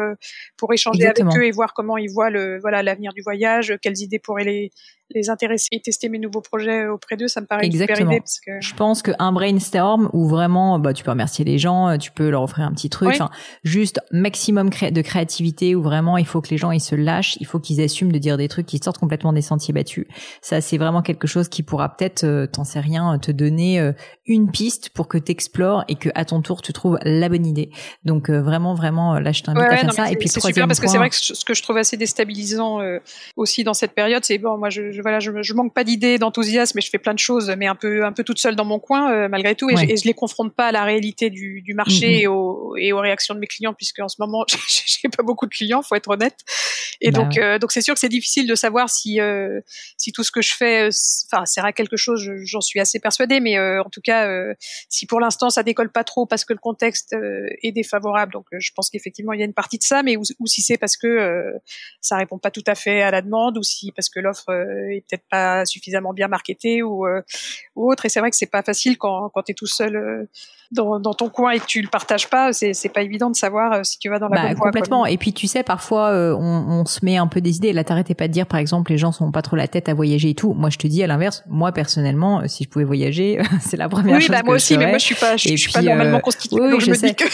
pour 0.56 0.72
échanger 0.72 1.06
avec 1.06 1.24
eux 1.36 1.44
et 1.44 1.50
voir 1.50 1.74
comment 1.74 1.96
ils 1.96 2.10
voient 2.10 2.30
le 2.30 2.60
voilà 2.60 2.82
l'avenir 2.84 3.12
du 3.12 3.22
voyage, 3.22 3.76
quelles 3.82 3.98
idées 4.00 4.20
pourraient 4.20 4.44
les 4.44 4.70
les 5.10 5.30
intéresser 5.30 5.68
et 5.72 5.80
tester 5.80 6.08
mes 6.08 6.18
nouveaux 6.18 6.40
projets 6.40 6.86
auprès 6.86 7.16
d'eux, 7.16 7.28
ça 7.28 7.40
me 7.40 7.46
paraît 7.46 7.66
Exactement. 7.66 7.98
une 7.98 8.04
super 8.04 8.12
idée. 8.12 8.20
Parce 8.20 8.40
que... 8.40 8.52
Je 8.60 8.74
pense 8.74 9.02
qu'un 9.02 9.32
brainstorm 9.32 10.10
où 10.12 10.28
vraiment, 10.28 10.78
bah, 10.78 10.92
tu 10.92 11.04
peux 11.04 11.10
remercier 11.10 11.44
les 11.44 11.58
gens, 11.58 11.98
tu 11.98 12.10
peux 12.10 12.30
leur 12.30 12.42
offrir 12.42 12.66
un 12.66 12.72
petit 12.72 12.90
truc, 12.90 13.10
enfin, 13.10 13.30
juste 13.62 14.00
maximum 14.10 14.70
de 14.70 15.02
créativité 15.02 15.74
où 15.74 15.82
vraiment 15.82 16.16
il 16.16 16.26
faut 16.26 16.40
que 16.40 16.48
les 16.48 16.58
gens 16.58 16.70
ils 16.70 16.80
se 16.80 16.94
lâchent, 16.94 17.36
il 17.40 17.46
faut 17.46 17.60
qu'ils 17.60 17.80
assument 17.80 18.12
de 18.12 18.18
dire 18.18 18.36
des 18.36 18.48
trucs 18.48 18.66
qui 18.66 18.78
sortent 18.78 18.98
complètement 18.98 19.32
des 19.32 19.42
sentiers 19.42 19.74
battus. 19.74 20.06
Ça, 20.40 20.60
c'est 20.60 20.78
vraiment 20.78 21.02
quelque 21.02 21.26
chose 21.26 21.48
qui 21.48 21.62
pourra 21.62 21.94
peut-être, 21.94 22.24
euh, 22.24 22.46
t'en 22.46 22.64
sais 22.64 22.80
rien, 22.80 23.18
te 23.18 23.30
donner 23.30 23.80
euh, 23.80 23.92
une 24.26 24.50
piste 24.50 24.90
pour 24.90 25.08
que 25.08 25.18
tu 25.18 25.32
explores 25.32 25.84
et 25.88 25.96
que 25.96 26.08
à 26.14 26.24
ton 26.24 26.40
tour 26.42 26.62
tu 26.62 26.72
trouves 26.72 26.98
la 27.02 27.28
bonne 27.28 27.46
idée. 27.46 27.70
Donc 28.04 28.30
euh, 28.30 28.40
vraiment, 28.40 28.74
vraiment, 28.74 29.18
là, 29.18 29.32
je 29.32 29.42
t'invite 29.42 29.62
à 29.62 29.76
faire 29.76 29.92
ça. 29.92 30.10
Et 30.10 30.16
puis 30.16 30.28
c'est 30.28 30.40
super 30.40 30.66
parce 30.66 30.80
que 30.80 30.88
c'est 30.88 30.98
vrai 30.98 31.10
que 31.10 31.16
ce 31.16 31.44
que 31.44 31.54
je 31.54 31.62
trouve 31.62 31.76
assez 31.76 31.96
déstabilisant 31.96 32.80
aussi 33.36 33.64
dans 33.64 33.74
cette 33.74 33.92
période, 33.92 34.24
c'est 34.24 34.38
bon, 34.38 34.58
moi 34.58 34.70
je 34.70 34.93
je, 34.94 35.02
voilà, 35.02 35.20
je, 35.20 35.30
je 35.42 35.54
manque 35.54 35.74
pas 35.74 35.84
d'idées, 35.84 36.18
d'enthousiasme, 36.18 36.78
et 36.78 36.80
je 36.80 36.90
fais 36.90 36.98
plein 36.98 37.14
de 37.14 37.18
choses, 37.18 37.52
mais 37.58 37.66
un 37.66 37.74
peu, 37.74 38.04
un 38.04 38.12
peu 38.12 38.24
toute 38.24 38.38
seule 38.38 38.56
dans 38.56 38.64
mon 38.64 38.78
coin 38.78 39.12
euh, 39.12 39.28
malgré 39.28 39.54
tout, 39.54 39.68
et, 39.70 39.76
je, 39.76 39.84
et, 39.84 39.96
je, 39.96 40.04
les 40.04 40.14
confronte 40.14 40.54
pas 40.54 40.68
à 40.68 40.72
la 40.72 40.84
réalité 40.84 41.30
du, 41.30 41.62
du 41.62 41.74
marché 41.74 42.22
et, 42.22 42.26
aux, 42.26 42.76
et 42.76 42.92
aux 42.92 43.00
réactions 43.00 43.34
de 43.34 43.40
mes 43.40 43.46
clients, 43.46 43.74
puisque 43.74 43.98
en 44.00 44.08
ce 44.08 44.16
moment 44.18 44.44
j'ai 44.68 45.08
pas 45.08 45.22
beaucoup 45.22 45.46
de 45.46 45.50
clients, 45.50 45.82
faut 45.82 45.94
être 45.94 46.08
honnête. 46.08 46.38
Et 47.00 47.10
bah 47.10 47.18
donc, 47.18 47.38
euh, 47.38 47.58
donc 47.58 47.72
c'est 47.72 47.80
sûr 47.80 47.94
que 47.94 48.00
c'est 48.00 48.08
difficile 48.08 48.46
de 48.46 48.54
savoir 48.54 48.88
si, 48.88 49.20
euh, 49.20 49.60
si 49.96 50.12
tout 50.12 50.22
ce 50.22 50.30
que 50.30 50.42
je 50.42 50.54
fais, 50.54 50.88
enfin, 51.26 51.44
sert 51.44 51.64
à 51.64 51.72
quelque 51.72 51.96
chose. 51.96 52.30
J'en 52.44 52.60
suis 52.60 52.80
assez 52.80 53.00
persuadée, 53.00 53.40
mais 53.40 53.58
en 53.58 53.90
tout 53.90 54.00
cas, 54.00 54.28
si 54.88 55.06
pour 55.06 55.20
l'instant 55.20 55.50
ça 55.50 55.62
décolle 55.62 55.90
pas 55.90 56.04
trop 56.04 56.26
parce 56.26 56.44
que 56.44 56.52
le 56.52 56.58
contexte 56.58 57.14
est 57.62 57.72
défavorable, 57.72 58.32
donc 58.32 58.46
je 58.52 58.70
pense 58.74 58.90
qu'effectivement 58.90 59.32
il 59.32 59.40
y 59.40 59.42
a 59.42 59.46
une 59.46 59.54
partie 59.54 59.78
de 59.78 59.82
ça, 59.82 60.02
mais 60.02 60.16
ou, 60.16 60.22
ou 60.38 60.46
si 60.46 60.62
c'est 60.62 60.78
parce 60.78 60.96
que 60.96 61.52
ça 62.00 62.16
répond 62.16 62.38
pas 62.38 62.50
tout 62.50 62.64
à 62.66 62.74
fait 62.74 63.02
à 63.02 63.10
la 63.10 63.22
demande, 63.22 63.58
ou 63.58 63.62
si 63.62 63.92
parce 63.92 64.08
que 64.08 64.20
l'offre 64.20 64.50
est 64.90 65.04
peut-être 65.08 65.24
pas 65.30 65.64
suffisamment 65.66 66.12
bien 66.12 66.28
marketé 66.28 66.82
ou, 66.82 67.06
euh, 67.06 67.22
ou 67.76 67.90
autre. 67.90 68.06
Et 68.06 68.08
c'est 68.08 68.20
vrai 68.20 68.30
que 68.30 68.36
c'est 68.36 68.50
pas 68.50 68.62
facile 68.62 68.98
quand, 68.98 69.30
quand 69.32 69.42
tu 69.42 69.52
es 69.52 69.54
tout 69.54 69.66
seul 69.66 69.96
euh, 69.96 70.24
dans, 70.72 70.98
dans, 70.98 71.14
ton 71.14 71.28
coin 71.28 71.52
et 71.52 71.60
que 71.60 71.66
tu 71.66 71.80
le 71.80 71.88
partages 71.88 72.28
pas, 72.28 72.52
c'est, 72.52 72.74
c'est 72.74 72.88
pas 72.88 73.02
évident 73.02 73.30
de 73.30 73.36
savoir 73.36 73.72
euh, 73.72 73.80
si 73.84 73.98
tu 73.98 74.08
vas 74.08 74.18
dans 74.18 74.28
la 74.28 74.42
bah, 74.42 74.48
bonne 74.48 74.58
Complètement. 74.58 75.06
Et 75.06 75.16
puis 75.18 75.32
tu 75.32 75.46
sais, 75.46 75.62
parfois 75.62 76.10
on, 76.36 76.80
on, 76.80 76.86
se 76.86 77.04
met 77.04 77.16
un 77.16 77.26
peu 77.26 77.40
des 77.40 77.56
idées. 77.56 77.72
Là, 77.72 77.84
t'arrêtais 77.84 78.14
pas 78.14 78.28
de 78.28 78.32
dire, 78.32 78.46
par 78.46 78.58
exemple, 78.60 78.90
les 78.90 78.98
gens 78.98 79.12
sont 79.12 79.30
pas 79.30 79.42
trop 79.42 79.56
la 79.56 79.68
tête 79.68 79.88
à 79.88 79.94
voyager 79.94 80.30
et 80.30 80.34
tout. 80.34 80.52
Moi, 80.54 80.70
je 80.70 80.78
te 80.78 80.86
dis 80.86 81.02
à 81.02 81.06
l'inverse. 81.06 81.44
Moi, 81.48 81.72
personnellement, 81.72 82.46
si 82.48 82.64
je 82.64 82.68
pouvais 82.68 82.84
voyager, 82.84 83.40
c'est 83.60 83.76
la 83.76 83.88
première 83.88 84.20
chose. 84.20 84.30
Oui, 84.30 84.36
bah, 84.36 84.42
moi 84.44 84.54
aussi, 84.56 84.76
mais 84.78 84.88
moi, 84.88 84.98
je 84.98 85.04
suis 85.04 85.14
pas, 85.14 85.36
je, 85.36 85.54
suis 85.56 85.72
pas 85.72 85.82
normalement 85.82 86.20
constituée. 86.20 86.70
donc 86.70 86.80
je, 86.80 86.90
me 86.90 86.96
dis 86.96 87.14
que 87.14 87.24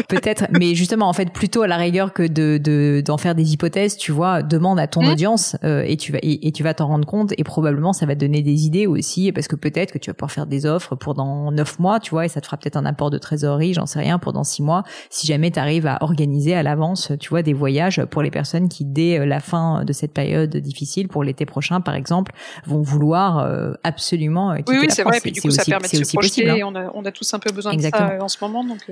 peut-être, 0.08 0.46
mais 0.58 0.74
justement, 0.74 1.08
en 1.08 1.12
fait, 1.12 1.32
plutôt 1.32 1.62
à 1.62 1.66
la 1.66 1.76
rigueur 1.76 2.12
que 2.12 2.22
de, 2.22 2.58
de 2.58 3.02
d'en 3.04 3.18
faire 3.18 3.34
des 3.34 3.52
hypothèses, 3.52 3.96
tu 3.96 4.12
vois, 4.12 4.42
demande 4.42 4.78
à 4.78 4.86
ton 4.86 5.02
mmh. 5.02 5.10
audience 5.10 5.56
et 5.62 5.96
tu 5.96 6.12
vas 6.12 6.18
et, 6.22 6.46
et 6.46 6.52
tu 6.52 6.62
vas 6.62 6.74
t'en 6.80 6.88
rendre 6.88 7.06
compte 7.06 7.34
et 7.36 7.44
probablement 7.44 7.92
ça 7.92 8.06
va 8.06 8.14
te 8.14 8.20
donner 8.20 8.40
des 8.42 8.64
idées 8.64 8.86
aussi 8.86 9.32
parce 9.32 9.48
que 9.48 9.56
peut-être 9.56 9.92
que 9.92 9.98
tu 9.98 10.08
vas 10.10 10.14
pouvoir 10.14 10.32
faire 10.32 10.46
des 10.46 10.64
offres 10.64 10.96
pour 10.96 11.14
dans 11.14 11.52
neuf 11.52 11.78
mois, 11.78 12.00
tu 12.00 12.10
vois, 12.10 12.24
et 12.24 12.28
ça 12.28 12.40
te 12.40 12.46
fera 12.46 12.56
peut-être 12.56 12.76
un 12.76 12.86
apport 12.86 13.10
de 13.10 13.18
trésorerie, 13.18 13.74
j'en 13.74 13.84
sais 13.84 13.98
rien, 13.98 14.18
pour 14.18 14.32
dans 14.32 14.44
six 14.44 14.62
mois, 14.62 14.82
si 15.10 15.26
jamais 15.26 15.50
tu 15.50 15.58
arrives 15.58 15.86
à 15.86 15.98
organiser 16.00 16.54
à 16.54 16.62
l'avance, 16.62 17.12
tu 17.20 17.28
vois, 17.28 17.42
des 17.42 17.52
voyages 17.52 18.02
pour 18.06 18.22
les 18.22 18.30
personnes 18.30 18.68
qui 18.68 18.86
dès 18.86 19.18
euh, 19.18 19.26
la 19.26 19.40
fin 19.40 19.84
de 19.84 19.92
cette 19.92 20.14
période 20.14 20.56
difficile, 20.56 21.08
pour 21.08 21.22
l'été 21.22 21.44
prochain 21.44 21.82
par 21.82 21.94
exemple, 21.94 22.32
vont 22.64 22.80
vouloir 22.80 23.38
euh, 23.38 23.74
absolument 23.84 24.56
quitter 24.56 24.72
oui, 24.72 24.78
oui, 24.80 24.86
c'est 24.88 25.02
vrai, 25.02 25.18
et 25.18 25.20
puis 25.20 25.32
du 25.32 25.42
coup 25.42 25.50
ça 25.50 25.64
permet 25.64 25.86
de 25.86 26.04
se 26.04 26.12
projeter, 26.12 26.46
possible, 26.46 26.50
hein. 26.50 26.90
on, 26.94 27.04
a, 27.04 27.12
tous 27.12 27.34
un 27.34 27.38
peu 27.38 27.52
besoin 27.52 27.74
de 27.74 27.80
ça 27.82 28.16
en 28.20 28.28
ce 28.28 28.38
moment, 28.42 28.64
donc. 28.64 28.90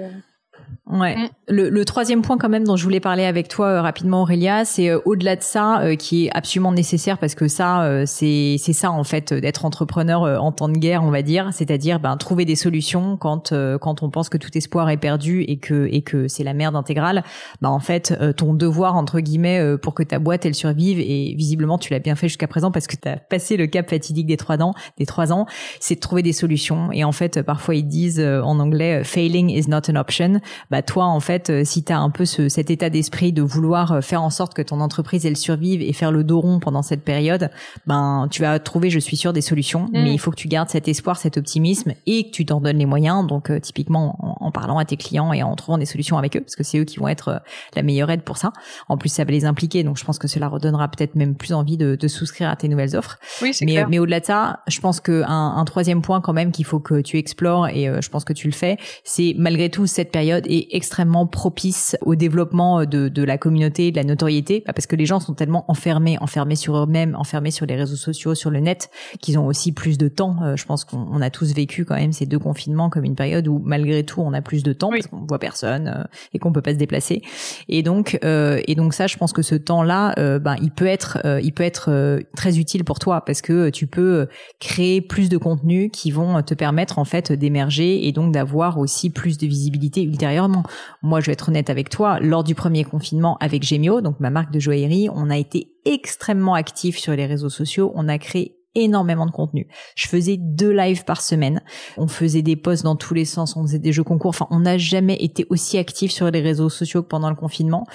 Ouais. 0.91 1.17
Mm. 1.17 1.29
Le, 1.49 1.69
le, 1.69 1.85
troisième 1.85 2.23
point 2.23 2.39
quand 2.39 2.49
même 2.49 2.65
dont 2.65 2.77
je 2.77 2.85
voulais 2.85 3.01
parler 3.01 3.25
avec 3.25 3.49
toi 3.49 3.67
euh, 3.67 3.83
rapidement 3.83 4.23
Aurélia, 4.23 4.65
c'est 4.65 4.89
euh, 4.89 4.99
au-delà 5.05 5.37
de 5.37 5.43
ça 5.43 5.81
euh, 5.81 5.97
qui 5.97 6.27
est 6.27 6.31
absolument 6.35 6.73
nécessaire 6.73 7.19
parce 7.19 7.35
que 7.35 7.47
ça 7.47 8.07
c'est 8.07 8.57
c'est 8.59 8.73
ça 8.73 8.91
en 8.91 9.05
fait 9.05 9.35
d'être 9.35 9.65
entrepreneur 9.65 10.43
en 10.43 10.53
temps 10.53 10.69
de 10.69 10.79
guerre 10.79 11.03
on 11.05 11.11
va 11.11 11.23
dire, 11.23 11.51
c'est-à-dire 11.53 12.01
ben 12.01 12.17
trouver 12.17 12.45
des 12.45 12.57
solutions 12.57 13.17
quand 13.17 13.53
quand 13.81 14.03
on 14.03 14.11
pense 14.11 14.29
que 14.29 14.39
tout 14.39 14.57
espoir 14.57 14.89
est 14.91 14.97
perdu 14.97 15.43
et 15.43 15.59
que 15.59 15.89
et 15.91 16.03
que 16.03 16.29
c'est 16.29 16.45
la 16.45 16.55
merde 16.55 16.77
intégrale. 16.77 17.23
Ben 17.61 17.69
en 17.69 17.81
fait 17.81 18.19
ton 18.37 18.55
devoir 18.55 18.97
entre 18.97 19.21
guillemets 19.21 19.77
pour 19.79 19.95
que 19.95 20.03
ta 20.03 20.19
boîte 20.19 20.47
elle 20.47 20.55
survive 20.55 21.01
et 21.01 21.35
visiblement 21.37 21.79
tu 21.79 21.93
l'as 21.93 21.99
bien 21.99 22.15
fait 22.15 22.29
jusqu'à 22.29 22.49
présent 22.49 22.71
parce 22.71 22.87
que 22.87 22.97
tu 22.97 23.09
as 23.09 23.17
passé 23.17 23.57
le 23.57 23.67
cap 23.67 23.89
fatidique 23.91 24.27
des 24.27 24.37
trois 24.37 24.61
ans, 24.63 24.75
des 24.99 25.07
trois 25.07 25.33
ans, 25.33 25.47
c'est 25.81 25.97
de 25.97 26.01
trouver 26.01 26.23
des 26.23 26.33
solutions 26.33 26.91
et 26.93 27.05
en 27.05 27.13
fait 27.13 27.43
parfois 27.43 27.75
ils 27.75 27.87
disent 27.87 28.21
en 28.21 28.59
anglais 28.59 29.03
failing 29.05 29.51
is 29.51 29.69
not 29.69 29.91
an 29.91 29.97
option. 29.97 30.41
Ben, 30.71 30.78
bah, 30.79 30.83
toi 30.83 31.07
en 31.07 31.19
fait 31.19 31.51
euh, 31.51 31.65
si 31.65 31.83
tu 31.83 31.93
as 31.93 31.99
un 31.99 32.09
peu 32.09 32.25
ce, 32.25 32.49
cet 32.49 32.71
état 32.71 32.89
d'esprit 32.89 33.33
de 33.33 33.43
vouloir 33.43 33.91
euh, 33.91 34.01
faire 34.01 34.23
en 34.23 34.31
sorte 34.31 34.55
que 34.55 34.63
ton 34.63 34.81
entreprise 34.81 35.27
elle 35.27 35.37
survive 35.37 35.83
et 35.83 35.93
faire 35.93 36.13
le 36.13 36.23
dos 36.23 36.41
rond 36.41 36.61
pendant 36.61 36.83
cette 36.83 37.03
période 37.03 37.51
ben 37.89 38.29
tu 38.31 38.43
vas 38.43 38.61
trouver 38.61 38.89
je 38.89 39.01
suis 39.01 39.17
sûre 39.17 39.33
des 39.33 39.41
solutions. 39.41 39.87
Mm. 39.87 40.03
mais 40.05 40.13
il 40.13 40.19
faut 40.19 40.31
que 40.31 40.37
tu 40.37 40.47
gardes 40.47 40.69
cet 40.69 40.87
espoir 40.87 41.17
cet 41.17 41.37
optimisme 41.37 41.95
et 42.07 42.27
que 42.27 42.31
tu 42.31 42.47
t'en 42.47 42.61
donnes 42.61 42.79
les 42.79 42.87
moyens. 42.87 43.27
Donc 43.27 43.51
euh, 43.51 43.59
typiquement 43.59 44.37
en, 44.41 44.53
parlant 44.53 44.79
à 44.79 44.85
tes 44.85 44.97
clients 44.97 45.33
et 45.33 45.43
en 45.43 45.57
trouvant 45.57 45.79
des 45.79 45.85
solutions 45.85 46.17
avec 46.17 46.37
eux 46.37 46.41
parce 46.43 46.55
que 46.55 46.63
c'est 46.63 46.79
eux 46.79 46.85
qui 46.85 47.01
vont 47.01 47.09
être 47.09 47.43
la 47.75 47.83
meilleure 47.83 48.11
aide 48.11 48.23
pour 48.23 48.37
ça. 48.37 48.53
En 48.89 48.97
plus 48.97 49.09
ça 49.09 49.25
va 49.25 49.33
les 49.33 49.47
impliquer. 49.47 49.83
Donc 49.83 49.99
je 49.99 50.05
pense 50.05 50.21
que 50.21 50.29
cela 50.29 50.47
redonnera 50.47 50.87
peut-être 50.87 51.17
même 51.17 51.35
plus 51.35 51.55
envie 51.55 51.77
de, 51.77 51.97
de 51.97 52.09
souscrire 52.09 52.51
à 52.51 52.55
tes 52.55 52.69
nouvelles 52.69 52.95
offres. 52.95 53.19
Oui, 53.43 53.51
mais 53.63 53.73
clair. 53.73 53.89
mais 53.89 53.99
au-delà 53.99 54.21
de 54.21 54.27
ça 54.27 54.61
je 54.69 54.79
pense 54.79 55.01
que 55.01 55.25
un, 55.27 55.57
un 55.57 55.65
troisième 55.65 56.03
point 56.03 56.21
quand 56.21 56.33
même 56.33 56.53
qu'il 56.53 56.67
faut 56.67 56.79
que 56.79 57.01
tu 57.01 57.19
explores 57.19 57.67
et 57.67 57.91
je 58.01 58.09
pense 58.11 58.25
que 58.25 58.33
tu 58.33 58.47
le 58.47 58.53
fais 58.53 58.77
c'est 59.03 59.35
malgré 59.37 59.71
tout 59.71 59.89
cette 59.89 60.13
période 60.13 60.45
extrêmement 60.71 61.27
propice 61.27 61.97
au 62.03 62.15
développement 62.15 62.85
de, 62.85 63.09
de 63.09 63.23
la 63.23 63.39
communauté, 63.39 63.91
de 63.91 63.97
la 63.97 64.05
notoriété, 64.05 64.63
bah, 64.67 64.73
parce 64.73 64.87
que 64.87 64.97
les 64.97 65.07
gens 65.07 65.21
sont 65.21 65.35
tellement 65.35 65.65
enfermés, 65.69 66.19
enfermés 66.21 66.57
sur 66.57 66.77
eux-mêmes, 66.77 67.15
enfermés 67.17 67.51
sur 67.51 67.67
les 67.67 67.77
réseaux 67.77 67.97
sociaux, 67.97 68.35
sur 68.35 68.51
le 68.51 68.61
net, 68.61 68.91
qu'ils 69.21 69.39
ont 69.39 69.47
aussi 69.47 69.73
plus 69.73 69.99
de 69.99 70.09
temps. 70.09 70.37
Euh, 70.43 70.57
je 70.57 70.65
pense 70.65 70.85
qu'on 70.85 71.21
a 71.21 71.31
tous 71.31 71.55
vécu 71.55 71.85
quand 71.85 71.97
même 71.97 72.13
ces 72.13 72.27
deux 72.27 72.39
confinements 72.39 72.91
comme 72.91 73.05
une 73.05 73.15
période 73.15 73.49
où 73.49 73.61
malgré 73.65 74.05
tout 74.05 74.21
on 74.21 74.33
a 74.33 74.43
plus 74.43 74.63
de 74.63 74.73
temps 74.73 74.91
parce 74.91 75.07
qu'on 75.07 75.27
voit 75.27 75.39
personne 75.39 75.89
euh, 75.89 76.05
et 76.35 76.39
qu'on 76.39 76.53
peut 76.53 76.63
pas 76.63 76.73
se 76.73 76.79
déplacer. 76.79 77.23
Et 77.69 77.83
donc 77.83 78.19
euh, 78.25 78.61
et 78.67 78.75
donc 78.75 78.95
ça, 78.95 79.07
je 79.07 79.17
pense 79.17 79.33
que 79.33 79.43
ce 79.43 79.55
temps-là, 79.55 80.15
ben 80.39 80.57
il 80.63 80.71
peut 80.71 80.87
être 80.87 81.19
il 81.43 81.53
peut 81.53 81.63
être 81.63 82.21
très 82.37 82.59
utile 82.59 82.85
pour 82.85 82.99
toi 82.99 83.25
parce 83.25 83.43
que 83.43 83.71
tu 83.71 83.87
peux 83.87 84.27
créer 84.61 85.01
plus 85.01 85.29
de 85.29 85.37
contenus 85.37 85.91
qui 85.93 86.11
vont 86.11 86.43
te 86.43 86.55
permettre 86.55 86.99
en 86.99 87.05
fait 87.05 87.33
d'émerger 87.33 88.07
et 88.07 88.13
donc 88.13 88.33
d'avoir 88.33 88.79
aussi 88.79 89.11
plus 89.11 89.39
de 89.39 89.47
visibilité 89.47 90.03
ultérieurement. 90.03 90.58
Moi, 91.03 91.21
je 91.21 91.27
vais 91.27 91.33
être 91.33 91.49
honnête 91.49 91.71
avec 91.71 91.89
toi, 91.89 92.19
lors 92.21 92.45
du 92.45 92.55
premier 92.55 92.85
confinement 92.85 93.37
avec 93.41 93.63
Gemio, 93.63 94.01
donc 94.01 94.21
ma 94.21 94.31
marque 94.31 94.53
de 94.53 94.61
joaillerie, 94.61 95.09
on 95.13 95.31
a 95.31 95.37
été 95.37 95.73
extrêmement 95.85 96.55
actif 96.55 96.99
sur 96.99 97.15
les 97.15 97.27
réseaux 97.27 97.51
sociaux, 97.51 97.93
on 97.95 98.09
a 98.09 98.19
créé 98.19 98.59
énormément 98.75 99.27
de 99.27 99.31
contenu. 99.31 99.67
Je 99.97 100.09
faisais 100.09 100.37
deux 100.39 100.71
lives 100.71 101.05
par 101.05 101.21
semaine. 101.21 101.63
On 101.97 102.07
faisait 102.07 102.43
des 102.43 102.57
posts 102.57 102.85
dans 102.85 102.97
tous 102.97 103.15
les 103.15 103.25
sens, 103.25 103.57
on 103.57 103.63
faisait 103.63 103.79
des 103.79 103.93
jeux 103.93 104.05
concours. 104.05 104.31
Enfin, 104.31 104.47
on 104.51 104.61
n'a 104.61 104.79
jamais 104.79 105.17
été 105.17 105.47
aussi 105.51 105.79
actif 105.79 106.13
sur 106.13 106.31
les 106.31 106.41
réseaux 106.41 106.69
sociaux 106.69 107.03
que 107.03 107.09
pendant 107.09 107.31
le 107.31 107.37
confinement. 107.37 107.87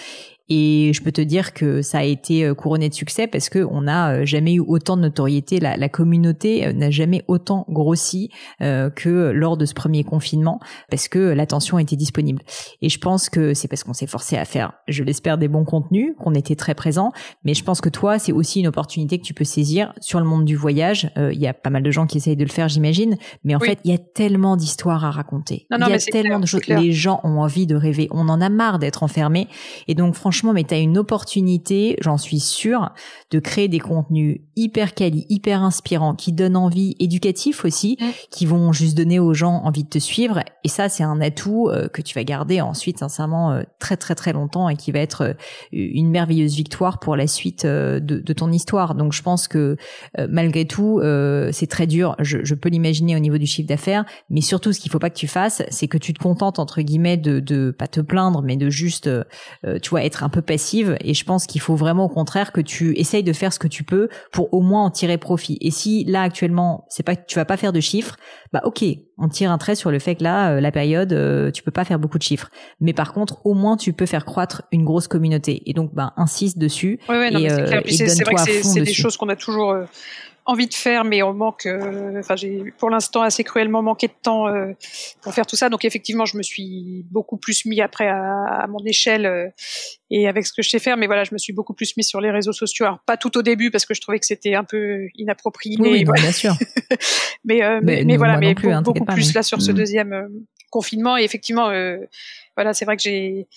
Et 0.49 0.91
je 0.93 1.01
peux 1.01 1.13
te 1.13 1.21
dire 1.21 1.53
que 1.53 1.81
ça 1.81 1.99
a 1.99 2.03
été 2.03 2.43
euh, 2.43 2.53
couronné 2.53 2.89
de 2.89 2.93
succès 2.93 3.27
parce 3.27 3.47
que 3.47 3.59
on 3.59 3.83
n'a 3.83 4.11
euh, 4.11 4.25
jamais 4.25 4.55
eu 4.55 4.59
autant 4.59 4.97
de 4.97 5.01
notoriété. 5.03 5.59
La, 5.59 5.77
la 5.77 5.87
communauté 5.87 6.67
euh, 6.67 6.73
n'a 6.73 6.91
jamais 6.91 7.23
autant 7.27 7.65
grossi 7.69 8.29
que 8.59 9.31
lors 9.31 9.57
de 9.57 9.65
ce 9.65 9.73
premier 9.73 10.03
confinement 10.03 10.59
parce 10.89 11.07
que 11.07 11.19
l'attention 11.19 11.79
était 11.79 11.95
disponible. 11.95 12.41
Et 12.81 12.89
je 12.89 12.97
pense 12.97 13.29
que 13.29 13.53
c'est 13.53 13.67
parce 13.67 13.83
qu'on 13.83 13.93
s'est 13.93 14.07
forcé 14.07 14.37
à 14.37 14.45
faire, 14.45 14.73
je 14.87 15.03
l'espère, 15.03 15.37
des 15.37 15.47
bons 15.47 15.65
contenus, 15.65 16.13
qu'on 16.19 16.33
était 16.33 16.55
très 16.55 16.75
présent. 16.75 17.11
Mais 17.43 17.53
je 17.53 17.63
pense 17.63 17.81
que 17.81 17.89
toi, 17.89 18.19
c'est 18.19 18.31
aussi 18.31 18.59
une 18.59 18.67
opportunité 18.67 19.17
que 19.17 19.23
tu 19.23 19.33
peux 19.33 19.43
saisir 19.43 19.93
sur 20.01 20.19
le 20.19 20.25
monde 20.25 20.45
du 20.45 20.55
voyage. 20.55 21.11
Il 21.17 21.39
y 21.39 21.47
a 21.47 21.53
pas 21.53 21.69
mal 21.69 21.83
de 21.83 21.91
gens 21.91 22.05
qui 22.07 22.17
essayent 22.17 22.37
de 22.37 22.43
le 22.43 22.49
faire, 22.49 22.69
j'imagine. 22.69 23.17
Mais 23.43 23.55
en 23.55 23.59
fait, 23.59 23.79
il 23.83 23.91
y 23.91 23.93
a 23.93 23.97
tellement 23.97 24.55
d'histoires 24.55 25.05
à 25.05 25.11
raconter. 25.11 25.67
il 25.71 25.79
y 25.79 25.93
a 25.93 25.97
tellement 25.97 26.39
de 26.39 26.45
choses. 26.45 26.65
Les 26.67 26.91
gens 26.91 27.19
ont 27.23 27.41
envie 27.41 27.67
de 27.67 27.75
rêver. 27.75 28.07
On 28.11 28.29
en 28.29 28.41
a 28.41 28.49
marre 28.49 28.79
d'être 28.79 29.03
enfermés. 29.03 29.47
Et 29.87 29.95
donc, 29.95 30.15
franchement, 30.15 30.32
franchement, 30.33 30.53
mais 30.53 30.63
tu 30.63 30.73
as 30.73 30.79
une 30.79 30.97
opportunité, 30.97 31.95
j'en 32.01 32.17
suis 32.17 32.39
sûre, 32.39 32.91
de 33.29 33.37
créer 33.37 33.67
des 33.67 33.77
contenus 33.77 34.39
hyper 34.55 34.95
quali, 34.95 35.27
hyper 35.29 35.61
inspirants, 35.61 36.15
qui 36.15 36.31
donnent 36.31 36.55
envie, 36.55 36.95
éducatifs 36.99 37.65
aussi, 37.65 37.97
mm. 37.99 38.05
qui 38.31 38.47
vont 38.47 38.73
juste 38.73 38.97
donner 38.97 39.19
aux 39.19 39.35
gens 39.35 39.61
envie 39.63 39.83
de 39.83 39.89
te 39.89 39.99
suivre. 39.99 40.39
Et 40.63 40.69
ça, 40.69 40.89
c'est 40.89 41.03
un 41.03 41.21
atout 41.21 41.69
euh, 41.69 41.87
que 41.87 42.01
tu 42.01 42.15
vas 42.15 42.23
garder 42.23 42.61
ensuite, 42.61 42.97
sincèrement, 42.97 43.51
euh, 43.51 43.61
très 43.77 43.95
très 43.95 44.15
très 44.15 44.33
longtemps 44.33 44.69
et 44.69 44.75
qui 44.75 44.91
va 44.91 44.99
être 44.99 45.21
euh, 45.21 45.33
une 45.71 46.09
merveilleuse 46.09 46.55
victoire 46.55 46.99
pour 46.99 47.15
la 47.15 47.27
suite 47.27 47.63
de, 47.63 47.99
de, 47.99 48.33
ton 48.33 48.51
histoire. 48.51 48.95
Donc, 48.95 49.13
je 49.13 49.21
pense 49.21 49.47
que 49.47 49.77
malgré 50.29 50.65
tout, 50.65 50.99
c'est 51.51 51.67
très 51.67 51.85
dur. 51.85 52.15
Je, 52.19 52.39
je 52.43 52.55
peux 52.55 52.69
l'imaginer 52.69 53.15
au 53.15 53.19
niveau 53.19 53.37
du 53.37 53.45
chiffre 53.45 53.67
d'affaires, 53.67 54.05
mais 54.31 54.41
surtout, 54.41 54.73
ce 54.73 54.79
qu'il 54.79 54.91
faut 54.91 54.99
pas 54.99 55.11
que 55.11 55.17
tu 55.17 55.27
fasses, 55.27 55.61
c'est 55.69 55.87
que 55.87 55.99
tu 55.99 56.13
te 56.13 56.19
contentes 56.19 56.57
entre 56.57 56.81
guillemets 56.81 57.17
de, 57.17 57.39
de 57.39 57.71
pas 57.71 57.87
te 57.87 58.01
plaindre, 58.01 58.41
mais 58.41 58.57
de 58.57 58.69
juste, 58.69 59.09
tu 59.81 59.89
vois, 59.89 60.03
être 60.03 60.22
un 60.23 60.29
peu 60.29 60.41
passive 60.41 60.97
et 61.01 61.13
je 61.13 61.23
pense 61.23 61.45
qu'il 61.45 61.61
faut 61.61 61.75
vraiment 61.75 62.05
au 62.05 62.09
contraire 62.09 62.51
que 62.51 62.61
tu 62.61 62.97
essayes 62.97 63.23
de 63.23 63.33
faire 63.33 63.53
ce 63.53 63.59
que 63.59 63.67
tu 63.67 63.83
peux 63.83 64.09
pour 64.31 64.53
au 64.53 64.61
moins 64.61 64.85
en 64.85 64.89
tirer 64.89 65.17
profit. 65.17 65.57
Et 65.61 65.71
si 65.71 66.03
là 66.05 66.21
actuellement, 66.21 66.85
c'est 66.89 67.03
pas 67.03 67.15
tu 67.15 67.35
vas 67.35 67.45
pas 67.45 67.57
faire 67.57 67.73
de 67.73 67.79
chiffres, 67.79 68.15
bah 68.51 68.61
OK, 68.63 68.83
on 69.17 69.27
tire 69.27 69.51
un 69.51 69.57
trait 69.57 69.75
sur 69.75 69.91
le 69.91 69.99
fait 69.99 70.15
que 70.15 70.23
là 70.23 70.51
euh, 70.51 70.61
la 70.61 70.71
période 70.71 71.13
euh, 71.13 71.51
tu 71.51 71.63
peux 71.63 71.71
pas 71.71 71.85
faire 71.85 71.99
beaucoup 71.99 72.17
de 72.17 72.23
chiffres. 72.23 72.49
Mais 72.79 72.93
par 72.93 73.13
contre, 73.13 73.45
au 73.45 73.53
moins 73.53 73.77
tu 73.77 73.93
peux 73.93 74.05
faire 74.05 74.25
croître 74.25 74.63
une 74.71 74.83
grosse 74.83 75.07
communauté 75.07 75.61
et 75.65 75.73
donc 75.73 75.93
bah 75.93 76.13
insiste 76.17 76.57
dessus 76.57 76.99
et, 77.09 77.11
euh, 77.11 77.81
c'est 77.87 78.23
vrai 78.23 78.35
que 78.35 78.63
c'est 78.63 78.81
des 78.81 78.93
choses 78.93 79.17
qu'on 79.17 79.29
a 79.29 79.35
toujours 79.35 79.75
envie 80.45 80.67
de 80.67 80.73
faire, 80.73 81.03
mais 81.03 81.23
on 81.23 81.33
manque. 81.33 81.65
Euh, 81.65 82.19
enfin, 82.19 82.35
j'ai 82.35 82.73
pour 82.77 82.89
l'instant 82.89 83.21
assez 83.21 83.43
cruellement 83.43 83.81
manqué 83.81 84.07
de 84.07 84.13
temps 84.21 84.47
euh, 84.47 84.73
pour 85.21 85.33
faire 85.33 85.45
tout 85.45 85.55
ça. 85.55 85.69
Donc 85.69 85.85
effectivement, 85.85 86.25
je 86.25 86.37
me 86.37 86.43
suis 86.43 87.05
beaucoup 87.09 87.37
plus 87.37 87.65
mis 87.65 87.81
après 87.81 88.07
à, 88.07 88.65
mon 88.69 88.83
échelle 88.85 89.25
euh, 89.25 89.47
et 90.11 90.27
avec 90.27 90.45
ce 90.45 90.53
que 90.53 90.61
je 90.61 90.69
sais 90.69 90.79
faire. 90.79 90.97
Mais 90.97 91.07
voilà, 91.07 91.23
je 91.23 91.33
me 91.33 91.37
suis 91.37 91.53
beaucoup 91.53 91.73
plus 91.73 91.95
mis 91.95 92.03
sur 92.03 92.19
les 92.19 92.31
réseaux 92.31 92.53
sociaux. 92.53 92.85
Alors 92.85 92.99
pas 93.05 93.17
tout 93.17 93.37
au 93.37 93.41
début 93.41 93.71
parce 93.71 93.85
que 93.85 93.93
je 93.93 94.01
trouvais 94.01 94.19
que 94.19 94.25
c'était 94.25 94.55
un 94.55 94.63
peu 94.63 95.07
inapproprié. 95.15 95.77
Oui, 95.79 96.03
bien 96.03 96.31
sûr. 96.31 96.55
mais, 97.45 97.61
mais, 97.81 98.17
voilà, 98.17 98.37
mais 98.37 98.53
plus, 98.53 98.71
hein, 98.71 98.81
beaucoup 98.81 99.05
plus 99.05 99.33
là 99.33 99.43
sur 99.43 99.61
ce 99.61 99.71
mm. 99.71 99.75
deuxième 99.75 100.29
confinement. 100.69 101.17
Et 101.17 101.23
effectivement, 101.23 101.71
voilà, 102.55 102.73
c'est 102.73 102.85
vrai 102.85 102.97
que 102.97 103.03
j'ai 103.03 103.47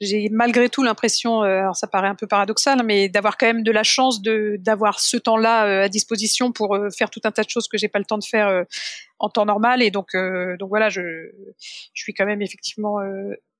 j'ai 0.00 0.28
malgré 0.30 0.68
tout 0.68 0.82
l'impression, 0.82 1.42
euh, 1.42 1.60
alors 1.60 1.76
ça 1.76 1.88
paraît 1.88 2.08
un 2.08 2.14
peu 2.14 2.26
paradoxal, 2.26 2.80
mais 2.84 3.08
d'avoir 3.08 3.36
quand 3.36 3.46
même 3.46 3.64
de 3.64 3.72
la 3.72 3.82
chance 3.82 4.22
de 4.22 4.56
d'avoir 4.60 5.00
ce 5.00 5.16
temps-là 5.16 5.66
euh, 5.66 5.84
à 5.84 5.88
disposition 5.88 6.52
pour 6.52 6.76
euh, 6.76 6.88
faire 6.90 7.10
tout 7.10 7.20
un 7.24 7.32
tas 7.32 7.42
de 7.42 7.50
choses 7.50 7.66
que 7.66 7.78
j'ai 7.78 7.88
pas 7.88 7.98
le 7.98 8.04
temps 8.04 8.18
de 8.18 8.24
faire 8.24 8.64
en 9.18 9.28
temps 9.28 9.44
normal. 9.44 9.82
Et 9.82 9.90
donc, 9.90 10.14
donc 10.58 10.68
voilà, 10.68 10.88
je, 10.88 11.00
je 11.60 12.02
suis 12.02 12.14
quand 12.14 12.26
même 12.26 12.42
effectivement 12.42 12.98